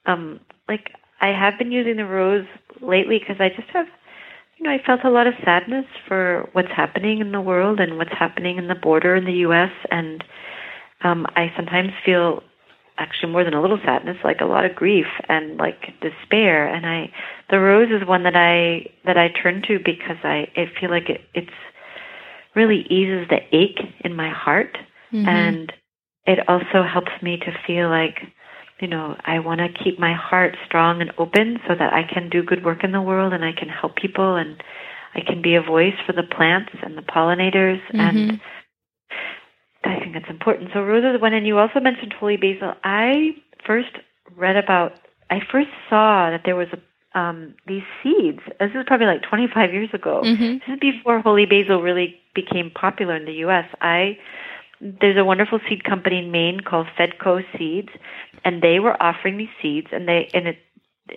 [0.05, 2.47] um, like I have been using the rose
[2.81, 3.87] lately because I just have.
[4.57, 7.99] You know, I felt a lot of sadness for what's happening in the world and
[7.99, 9.71] what's happening in the border in the U.S.
[9.91, 10.25] And
[11.03, 12.43] um, I sometimes feel
[12.99, 16.67] actually more than a little sadness, like a lot of grief and like despair.
[16.67, 17.13] And I,
[17.51, 21.11] the rose is one that I that I turn to because I, I feel like
[21.11, 21.51] it it's
[22.55, 24.79] really eases the ache in my heart,
[25.13, 25.29] mm-hmm.
[25.29, 25.73] and
[26.27, 28.21] it also helps me to feel like,
[28.81, 32.29] you know, I want to keep my heart strong and open so that I can
[32.29, 34.63] do good work in the world and I can help people and
[35.15, 38.01] I can be a voice for the plants and the pollinators mm-hmm.
[38.01, 38.41] and
[39.87, 40.71] I think that's important.
[40.75, 42.75] So roses one, and you also mentioned holy basil.
[42.83, 43.91] I first
[44.37, 44.99] read about,
[45.31, 48.41] I first saw that there was a, um, these seeds.
[48.61, 50.23] This is probably like 25 years ago.
[50.25, 50.55] Mm-hmm.
[50.55, 53.65] This is before holy basil really became popular in the U.S.
[53.81, 54.19] I
[54.81, 57.91] there's a wonderful seed company in Maine called Fedco Seeds,
[58.45, 60.59] and they were offering these seeds, and they in it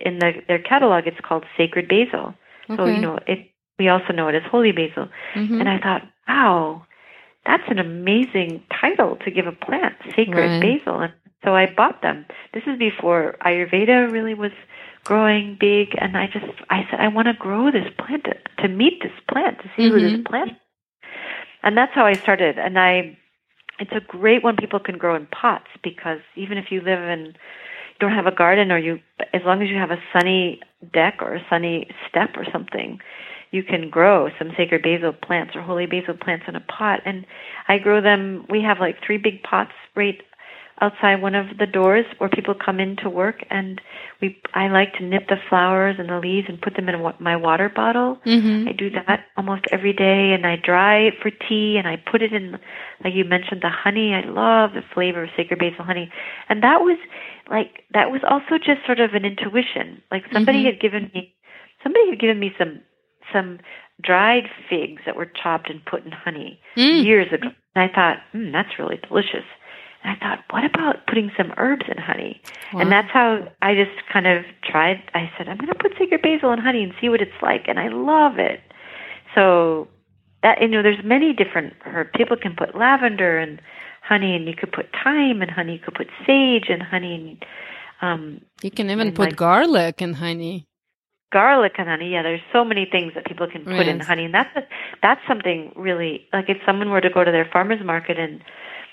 [0.04, 2.34] in the, their catalog it's called Sacred Basil.
[2.76, 3.50] So you know it.
[3.78, 5.08] We also know it as Holy Basil.
[5.34, 5.60] Mm-hmm.
[5.60, 6.86] And I thought, wow,
[7.46, 10.78] that's an amazing title to give a plant, sacred right.
[10.78, 11.00] basil.
[11.00, 11.12] And
[11.44, 12.26] so I bought them.
[12.52, 14.52] This is before Ayurveda really was
[15.04, 18.68] growing big, and I just I said I want to grow this plant to, to
[18.68, 19.94] meet this plant to see mm-hmm.
[19.94, 20.22] who this mm-hmm.
[20.24, 20.52] plant.
[21.62, 22.58] And that's how I started.
[22.58, 23.18] And I,
[23.80, 27.26] it's a great one people can grow in pots because even if you live in
[27.26, 28.98] you don't have a garden or you
[29.34, 30.60] as long as you have a sunny
[30.92, 32.98] deck or a sunny step or something
[33.50, 37.00] you can grow some sacred basil plants or holy basil plants in a pot.
[37.04, 37.26] And
[37.68, 38.46] I grow them.
[38.48, 40.22] We have like three big pots right
[40.80, 43.80] outside one of the doors where people come in to work and
[44.20, 47.36] we I like to nip the flowers and the leaves and put them in my
[47.36, 48.18] water bottle.
[48.26, 48.68] Mm-hmm.
[48.68, 52.22] I do that almost every day and I dry it for tea and I put
[52.22, 52.58] it in
[53.04, 54.14] like you mentioned the honey.
[54.14, 56.10] I love the flavor of sacred basil honey.
[56.48, 56.98] And that was
[57.50, 60.02] like that was also just sort of an intuition.
[60.10, 60.66] Like somebody mm-hmm.
[60.66, 61.34] had given me
[61.82, 62.80] somebody had given me some
[63.32, 63.58] some
[64.02, 67.04] dried figs that were chopped and put in honey mm.
[67.04, 67.48] years ago.
[67.74, 69.44] And I thought, mm, that's really delicious.
[70.02, 72.40] And I thought, what about putting some herbs in honey?
[72.72, 72.80] Wow.
[72.80, 75.02] And that's how I just kind of tried.
[75.14, 77.68] I said, I'm going to put sacred basil in honey and see what it's like.
[77.68, 78.60] And I love it.
[79.34, 79.88] So
[80.42, 82.10] that, you know, there's many different herbs.
[82.14, 83.60] People can put lavender and
[84.02, 85.74] honey, and you could put thyme and honey.
[85.74, 87.38] You could put sage and honey.
[88.00, 90.66] And, um, you can even put like, garlic and honey.
[91.32, 92.12] garlic and honey.
[92.12, 93.88] Yeah, there's so many things that people can put yes.
[93.88, 94.62] in honey, and that's a,
[95.02, 98.42] that's something really like if someone were to go to their farmers market and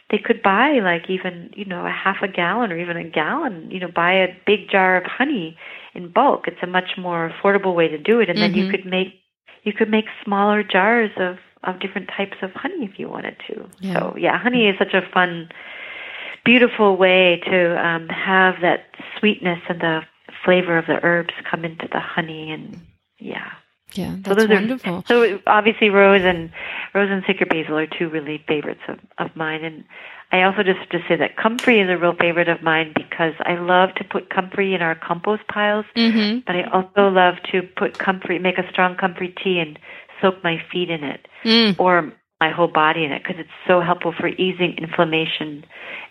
[0.09, 3.69] they could buy like even you know a half a gallon or even a gallon,
[3.71, 5.57] you know, buy a big jar of honey
[5.93, 6.47] in bulk.
[6.47, 8.53] It's a much more affordable way to do it, and mm-hmm.
[8.53, 8.71] then you mm-hmm.
[8.71, 9.19] could make
[9.63, 13.69] you could make smaller jars of of different types of honey if you wanted to.
[13.79, 13.93] Yeah.
[13.93, 15.49] So yeah, honey is such a fun,
[16.45, 18.85] beautiful way to um, have that
[19.19, 20.01] sweetness and the
[20.45, 22.79] flavor of the herbs come into the honey and
[23.19, 23.51] yeah.
[23.97, 24.95] Yeah, that's so wonderful.
[24.95, 26.51] Are, so obviously, rose and
[26.93, 29.83] rose and sacred basil are two really favorites of, of mine, and
[30.31, 33.55] I also just to say that comfrey is a real favorite of mine because I
[33.55, 36.39] love to put comfrey in our compost piles, mm-hmm.
[36.45, 39.79] but I also love to put comfrey, make a strong comfrey tea, and
[40.21, 41.79] soak my feet in it mm.
[41.79, 45.65] or my whole body in it because it's so helpful for easing inflammation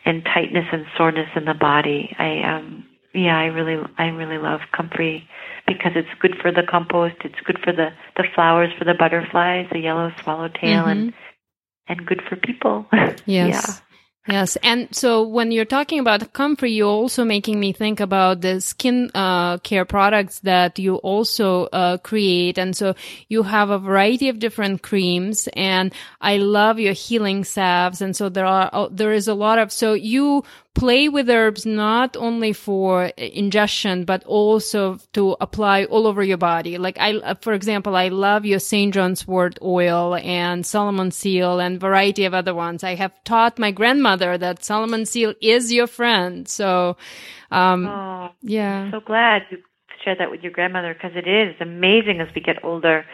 [0.05, 2.15] and tightness and soreness in the body.
[2.19, 2.85] I um
[3.17, 5.29] yeah, I really I really love comfrey
[5.67, 9.67] because it's good for the compost, it's good for the the flowers for the butterflies,
[9.73, 10.91] the yellow swallowtail mm-hmm.
[10.91, 11.15] and
[11.89, 12.87] and good for people.
[13.25, 13.25] Yes.
[13.27, 13.75] yeah.
[14.29, 14.57] Yes.
[14.57, 19.11] And so when you're talking about comfrey, you're also making me think about the skin
[19.15, 22.59] uh, care products that you also uh, create.
[22.59, 22.95] And so
[23.29, 28.01] you have a variety of different creams and I love your healing salves.
[28.01, 30.43] And so there are, uh, there is a lot of, so you
[30.77, 36.77] play with herbs not only for ingestion but also to apply all over your body.
[36.77, 41.59] Like i uh, for example i love your st john's wort oil and solomon seal
[41.61, 42.85] and variety of other ones.
[42.85, 46.47] I have taught my grandmother that solomon seal is your friend.
[46.47, 46.99] So
[47.51, 48.83] um oh, yeah.
[48.83, 49.59] I'm so glad you
[50.05, 53.07] shared that with your grandmother because it is amazing as we get older.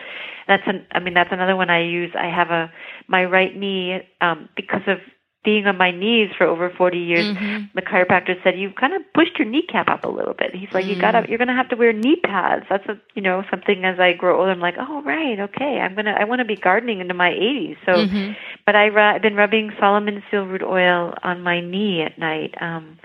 [0.48, 2.10] That's an i mean that's another one i use.
[2.18, 2.72] I have a
[3.06, 4.98] my right knee um because of
[5.44, 7.64] being on my knees for over 40 years, mm-hmm.
[7.74, 10.54] the chiropractor said you've kind of pushed your kneecap up a little bit.
[10.54, 10.94] He's like, mm.
[10.94, 12.64] you gotta, you're gonna have to wear knee pads.
[12.70, 15.96] That's a, you know, something as I grow older, I'm like, oh right, okay, I'm
[15.96, 17.76] gonna, I want to be gardening into my 80s.
[17.84, 18.32] So, mm-hmm.
[18.64, 22.98] but I, I've been rubbing Solomon seal root oil on my knee at night, um,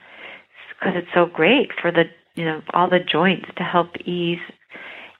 [0.79, 2.03] because it's so great for the,
[2.35, 4.39] you know, all the joints to help ease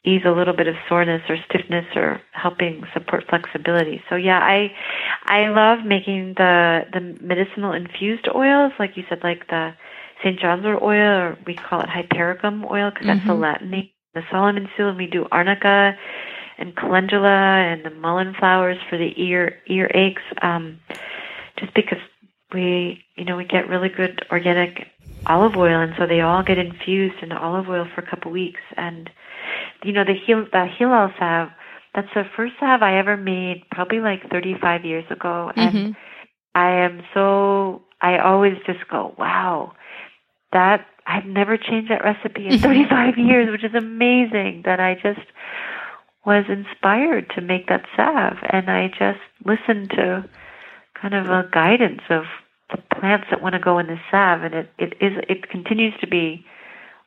[0.07, 4.01] ease a little bit of soreness or stiffness or helping support flexibility.
[4.09, 4.71] So yeah, I
[5.25, 9.73] I love making the the medicinal infused oils, like you said, like the
[10.23, 10.39] St.
[10.39, 13.07] John's wort oil, or we call it hypericum oil because mm-hmm.
[13.07, 13.41] that's the mm-hmm.
[13.41, 13.89] Latin name.
[14.13, 15.95] The Solomon seal, and we do arnica
[16.57, 20.23] and calendula and the mullein flowers for the ear ear aches.
[20.41, 20.79] Um,
[21.59, 21.99] just because
[22.53, 24.87] we you know we get really good organic
[25.27, 28.61] olive oil, and so they all get infused into olive oil for a couple weeks
[28.75, 29.09] and
[29.83, 31.49] you know, the heel the Heal-All salve.
[31.95, 35.91] That's the first salve I ever made, probably like 35 years ago, and mm-hmm.
[36.53, 37.81] I am so.
[38.01, 39.73] I always just go, wow,
[40.53, 44.63] that I've never changed that recipe in 35 years, which is amazing.
[44.65, 45.25] That I just
[46.25, 50.27] was inspired to make that salve, and I just listened to
[50.99, 52.23] kind of a guidance of
[52.69, 55.93] the plants that want to go in the salve, and it it is it continues
[56.01, 56.45] to be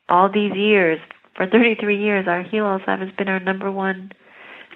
[0.09, 0.99] all these years
[1.35, 4.11] for 33 years, our Heal-All salve has been our number one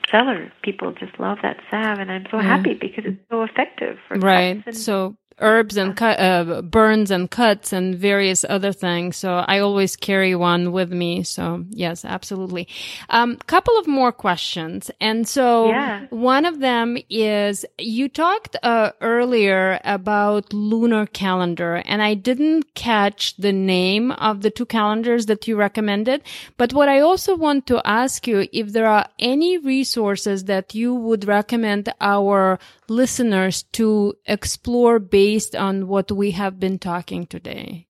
[0.09, 0.51] seller.
[0.61, 2.43] People just love that salve, and I'm so yeah.
[2.43, 3.97] happy because it's so effective.
[4.09, 4.63] right.
[4.73, 9.17] so herbs and cut, uh, burns and cuts and various other things.
[9.17, 11.23] So I always carry one with me.
[11.23, 12.67] So yes, absolutely.
[13.09, 14.89] Um, couple of more questions.
[15.01, 16.05] And so yeah.
[16.09, 23.35] one of them is you talked uh, earlier about lunar calendar and I didn't catch
[23.37, 26.21] the name of the two calendars that you recommended.
[26.57, 30.93] But what I also want to ask you if there are any resources that you
[30.93, 32.57] would recommend our
[32.87, 35.24] listeners to explore based
[35.55, 37.87] on what we have been talking today?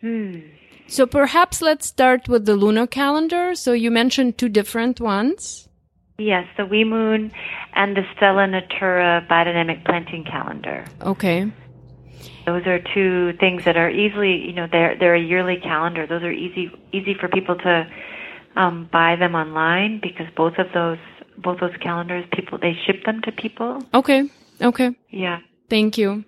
[0.00, 0.40] Hmm.
[0.86, 3.54] So perhaps let's start with the lunar calendar.
[3.54, 5.68] So you mentioned two different ones.
[6.18, 7.32] Yes, the We'Moon
[7.74, 10.84] and the Stella Natura biodynamic planting calendar.
[11.02, 11.50] Okay.
[12.46, 16.06] Those are two things that are easily, you know, they're they're a yearly calendar.
[16.06, 17.86] Those are easy easy for people to
[18.56, 20.98] um, buy them online because both of those
[21.38, 24.28] both those calendars people they ship them to people okay
[24.60, 26.24] okay yeah thank you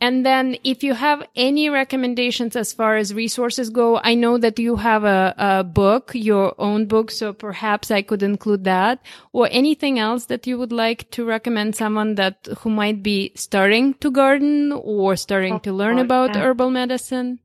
[0.00, 4.58] and then if you have any recommendations as far as resources go, I know that
[4.58, 9.00] you have a, a, book, your own book, so perhaps I could include that
[9.32, 13.94] or anything else that you would like to recommend someone that who might be starting
[13.94, 16.42] to garden or starting oh, to learn about yeah.
[16.42, 17.38] herbal medicine.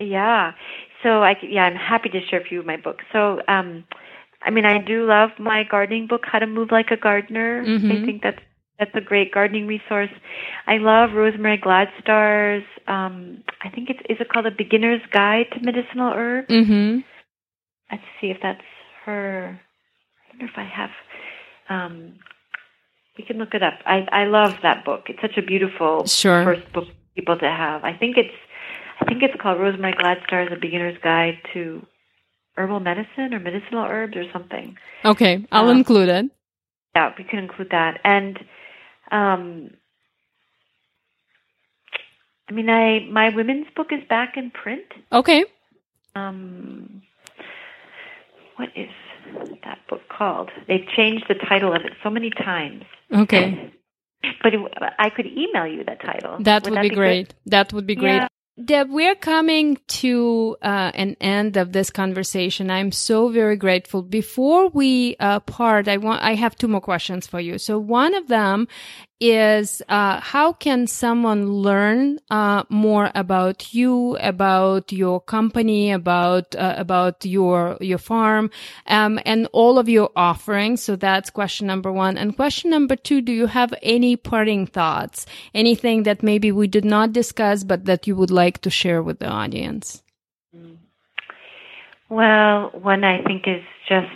[0.00, 0.52] Yeah.
[1.02, 3.04] So I, yeah, I'm happy to share a few of my books.
[3.12, 3.84] So, um,
[4.44, 7.64] I mean, I do love my gardening book, How to Move Like a Gardener.
[7.64, 7.90] Mm-hmm.
[7.90, 8.40] I think that's
[8.78, 10.10] that's a great gardening resource.
[10.66, 12.64] I love Rosemary Gladstar's.
[12.86, 16.48] Um, I think it's is it called a Beginner's Guide to Medicinal Herbs.
[16.48, 16.98] Mm-hmm.
[17.90, 18.60] Let's see if that's
[19.04, 19.58] her.
[19.58, 20.90] I wonder if I have.
[21.68, 22.14] Um,
[23.16, 23.74] we can look it up.
[23.86, 25.04] I I love that book.
[25.08, 26.44] It's such a beautiful sure.
[26.44, 27.84] first book for people to have.
[27.84, 28.34] I think it's
[29.00, 31.86] I think it's called Rosemary Gladstar's A Beginner's Guide to
[32.56, 34.76] Herbal Medicine or Medicinal Herbs or something.
[35.04, 36.26] Okay, I'll um, include it.
[36.94, 37.98] Yeah, we can include that.
[38.04, 38.38] And
[39.10, 39.70] um,
[42.48, 44.84] I mean, I my women's book is back in print.
[45.12, 45.44] Okay.
[46.14, 47.02] Um,
[48.56, 48.88] what is
[49.64, 50.50] that book called?
[50.68, 52.84] They've changed the title of it so many times.
[53.12, 53.72] Okay.
[54.42, 54.60] But it,
[54.98, 56.38] I could email you that title.
[56.40, 57.28] That would, would that be, be, great.
[57.28, 57.36] Good?
[57.46, 58.16] That would be great.
[58.16, 58.28] Yeah.
[58.62, 62.70] Deb, we're coming to uh, an end of this conversation.
[62.70, 64.00] I'm so very grateful.
[64.00, 67.58] Before we uh, part, I want I have two more questions for you.
[67.58, 68.68] So one of them
[69.20, 76.74] is uh, how can someone learn uh, more about you, about your company, about uh,
[76.76, 78.50] about your your farm,
[78.86, 80.82] um, and all of your offerings?
[80.82, 82.18] So that's question number one.
[82.18, 85.26] And question number two: Do you have any parting thoughts?
[85.54, 89.20] Anything that maybe we did not discuss, but that you would like to share with
[89.20, 90.02] the audience?
[92.10, 94.06] Well, one I think is just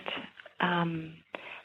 [0.60, 1.14] um,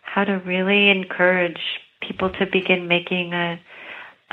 [0.02, 1.60] how to really encourage
[2.08, 3.60] people to begin making a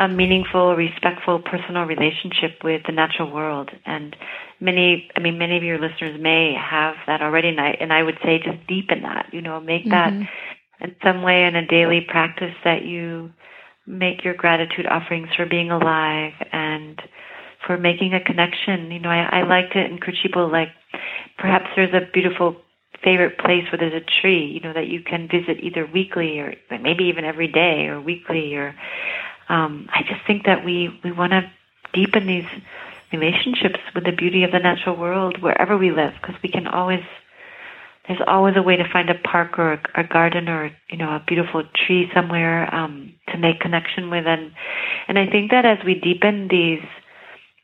[0.01, 3.71] a meaningful, respectful, personal relationship with the natural world.
[3.85, 4.17] And
[4.59, 8.03] many, I mean, many of your listeners may have that already, and I, and I
[8.03, 9.29] would say just deepen that.
[9.31, 9.91] You know, make mm-hmm.
[9.91, 10.29] that
[10.81, 13.31] in some way in a daily practice that you
[13.87, 17.03] make your gratitude offerings for being alive and
[17.67, 18.91] for making a connection.
[18.91, 20.69] You know, I, I like to encourage people like
[21.37, 22.57] perhaps there's a beautiful
[23.03, 26.55] favorite place where there's a tree, you know, that you can visit either weekly or
[26.71, 28.75] maybe even every day or weekly or
[29.49, 31.51] um I just think that we we want to
[31.93, 32.47] deepen these
[33.13, 37.03] relationships with the beauty of the natural world wherever we live because we can always
[38.07, 41.11] there's always a way to find a park or a, a garden or you know
[41.11, 44.27] a beautiful tree somewhere um to make connection with.
[44.27, 44.53] And
[45.09, 46.83] and I think that as we deepen these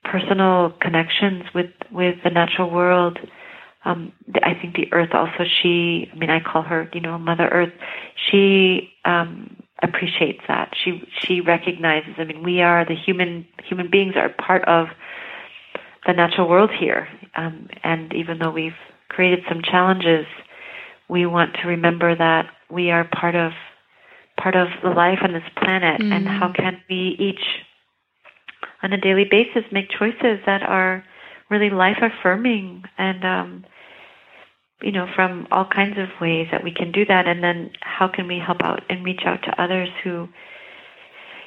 [0.05, 3.19] personal connections with with the natural world
[3.87, 4.13] um,
[4.43, 7.73] I think the earth also she I mean I call her you know Mother Earth.
[8.31, 10.75] She um, appreciates that.
[10.85, 14.89] She she recognizes I mean we are the human human beings are part of
[16.07, 17.09] the natural world here.
[17.37, 20.27] Um, and even though we've created some challenges
[21.09, 23.53] we want to remember that we are part of
[24.37, 26.01] part of the life on this planet.
[26.01, 26.13] Mm-hmm.
[26.13, 27.63] and how can we each
[28.83, 31.05] on a daily basis make choices that are
[31.51, 33.65] really life affirming and um,
[34.83, 37.27] you know, from all kinds of ways that we can do that.
[37.27, 40.29] And then how can we help out and reach out to others who,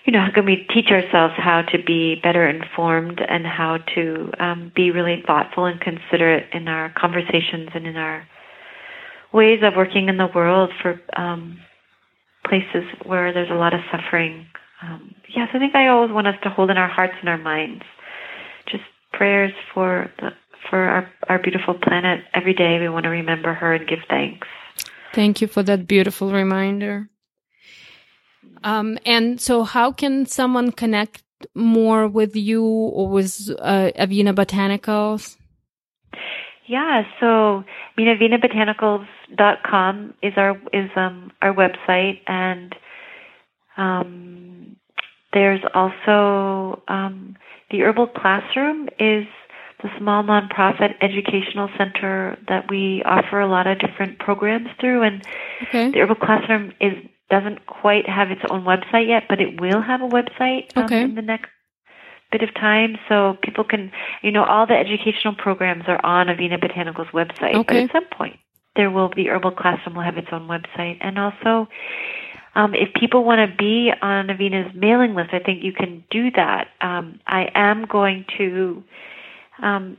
[0.05, 4.32] you know, how can we teach ourselves how to be better informed and how to
[4.39, 8.27] um, be really thoughtful and considerate in our conversations and in our
[9.32, 11.59] ways of working in the world for um,
[12.47, 14.47] places where there's a lot of suffering.
[14.82, 17.38] Um, yes, I think I always want us to hold in our hearts and our
[17.38, 17.84] minds
[18.67, 20.32] just prayers for the
[20.70, 22.80] for our, our beautiful planet every day.
[22.80, 24.47] We want to remember her and give thanks.
[25.14, 27.10] Thank you for that beautiful reminder.
[28.64, 31.24] Um, and so, how can someone connect
[31.55, 35.38] more with you or with uh, Avena Botanicals?
[36.68, 37.66] Yeah, so I
[37.97, 42.76] mean, avenabotanicals.com is our is um, our website, and
[43.76, 44.76] um,
[45.34, 47.36] there's also um,
[47.72, 49.26] the Herbal Classroom is
[49.82, 55.03] the small nonprofit educational center that we offer a lot of different programs through.
[55.03, 55.25] And
[55.63, 55.91] okay.
[55.91, 56.93] the Herbal Classroom is
[57.30, 61.03] doesn't quite have its own website yet, but it will have a website um, okay.
[61.03, 61.49] in the next
[62.32, 66.59] bit of time, so people can, you know, all the educational programs are on Avena
[66.59, 67.53] Botanicals website.
[67.55, 67.63] Okay.
[67.63, 68.38] But at some point,
[68.75, 71.67] there will be Herbal Classroom will have its own website, and also.
[72.55, 76.32] Um, if people want to be on Avena's mailing list, I think you can do
[76.32, 76.69] that.
[76.82, 78.84] Um, I am going to
[79.62, 79.97] um,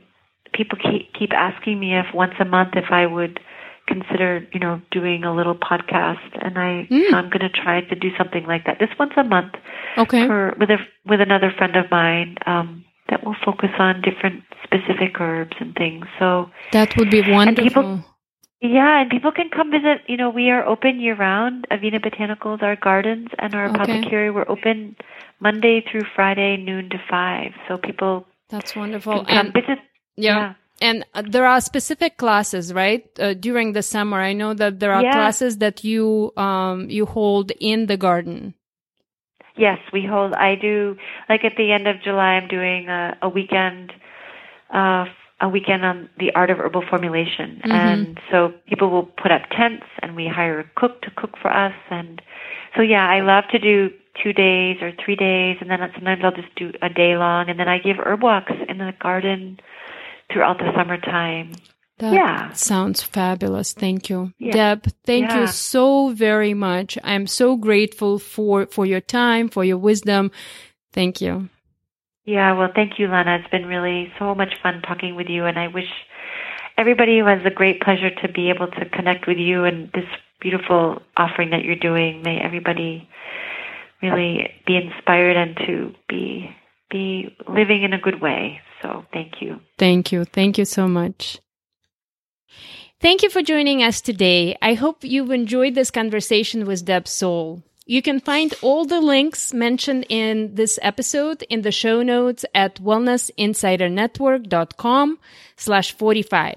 [0.53, 3.39] people keep keep asking me if once a month if I would
[3.87, 6.29] consider you know doing a little podcast.
[6.41, 7.13] And I mm.
[7.13, 8.79] I'm going to try to do something like that.
[8.79, 9.53] Just once a month
[9.97, 10.27] okay.
[10.27, 15.19] for with a with another friend of mine um that will focus on different specific
[15.19, 16.05] herbs and things.
[16.19, 18.05] So that would be wonderful people,
[18.61, 22.61] yeah and people can come visit you know we are open year round Avena Botanicals
[22.61, 23.75] our gardens and our okay.
[23.75, 24.95] apothecary we're open
[25.39, 29.25] Monday through Friday noon to 5 so people that's wonderful.
[29.27, 29.75] And, yeah.
[30.15, 30.53] yeah.
[30.81, 33.07] And uh, there are specific classes, right?
[33.19, 35.13] Uh, during the summer, I know that there are yeah.
[35.13, 38.55] classes that you um, you hold in the garden.
[39.55, 40.33] Yes, we hold.
[40.33, 40.97] I do
[41.29, 42.33] like at the end of July.
[42.35, 43.93] I'm doing a, a weekend,
[44.73, 45.05] uh,
[45.39, 47.71] a weekend on the art of herbal formulation, mm-hmm.
[47.71, 51.51] and so people will put up tents, and we hire a cook to cook for
[51.51, 51.75] us.
[51.91, 52.21] And
[52.75, 53.91] so yeah, I love to do
[54.21, 57.59] two days or three days, and then sometimes I'll just do a day long, and
[57.59, 59.59] then I give herb walks in the garden
[60.31, 61.53] throughout the summertime.
[61.99, 62.51] That yeah.
[62.53, 63.73] sounds fabulous.
[63.73, 64.33] Thank you.
[64.39, 64.53] Yeah.
[64.53, 65.41] Deb, thank yeah.
[65.41, 66.97] you so very much.
[67.03, 70.31] I'm so grateful for, for your time, for your wisdom.
[70.93, 71.49] Thank you.
[72.25, 73.39] Yeah, well, thank you, Lana.
[73.39, 75.89] It's been really so much fun talking with you, and I wish
[76.77, 80.05] everybody who has a great pleasure to be able to connect with you and this
[80.39, 82.23] beautiful offering that you're doing.
[82.23, 83.07] May everybody
[84.01, 86.49] really be inspired and to be
[86.89, 88.59] be living in a good way.
[88.81, 89.59] So, thank you.
[89.77, 90.25] Thank you.
[90.25, 91.39] Thank you so much.
[92.99, 94.57] Thank you for joining us today.
[94.61, 97.63] I hope you've enjoyed this conversation with Deb Soule.
[97.85, 102.75] You can find all the links mentioned in this episode in the show notes at
[102.75, 105.19] wellnessinsidernetwork.com
[105.57, 106.55] slash 45.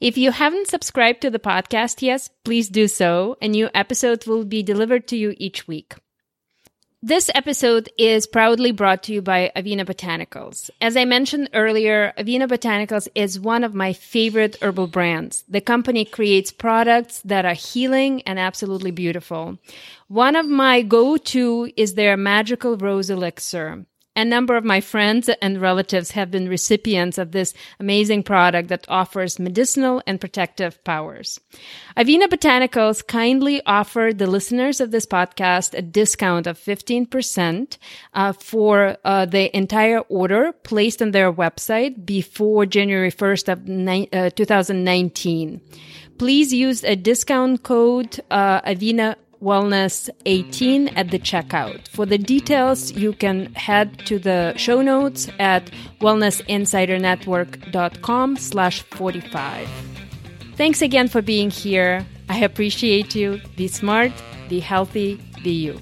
[0.00, 3.38] If you haven't subscribed to the podcast yet, please do so.
[3.40, 5.94] A new episode will be delivered to you each week.
[7.02, 10.68] This episode is proudly brought to you by Avena Botanicals.
[10.82, 15.42] As I mentioned earlier, Avena Botanicals is one of my favorite herbal brands.
[15.48, 19.56] The company creates products that are healing and absolutely beautiful.
[20.08, 23.86] One of my go-to is their magical rose elixir.
[24.20, 28.84] A number of my friends and relatives have been recipients of this amazing product that
[28.86, 31.40] offers medicinal and protective powers.
[31.96, 37.78] Avena Botanicals kindly offered the listeners of this podcast a discount of 15%
[38.12, 44.10] uh, for uh, the entire order placed on their website before January 1st of ni-
[44.12, 45.62] uh, 2019.
[46.18, 51.88] Please use a discount code uh, Avena Wellness 18 at the checkout.
[51.88, 55.70] For the details, you can head to the show notes at
[56.00, 59.68] wellnessinsidernetwork.com slash 45.
[60.56, 62.04] Thanks again for being here.
[62.28, 63.40] I appreciate you.
[63.56, 64.12] Be smart,
[64.48, 65.80] be healthy, be you.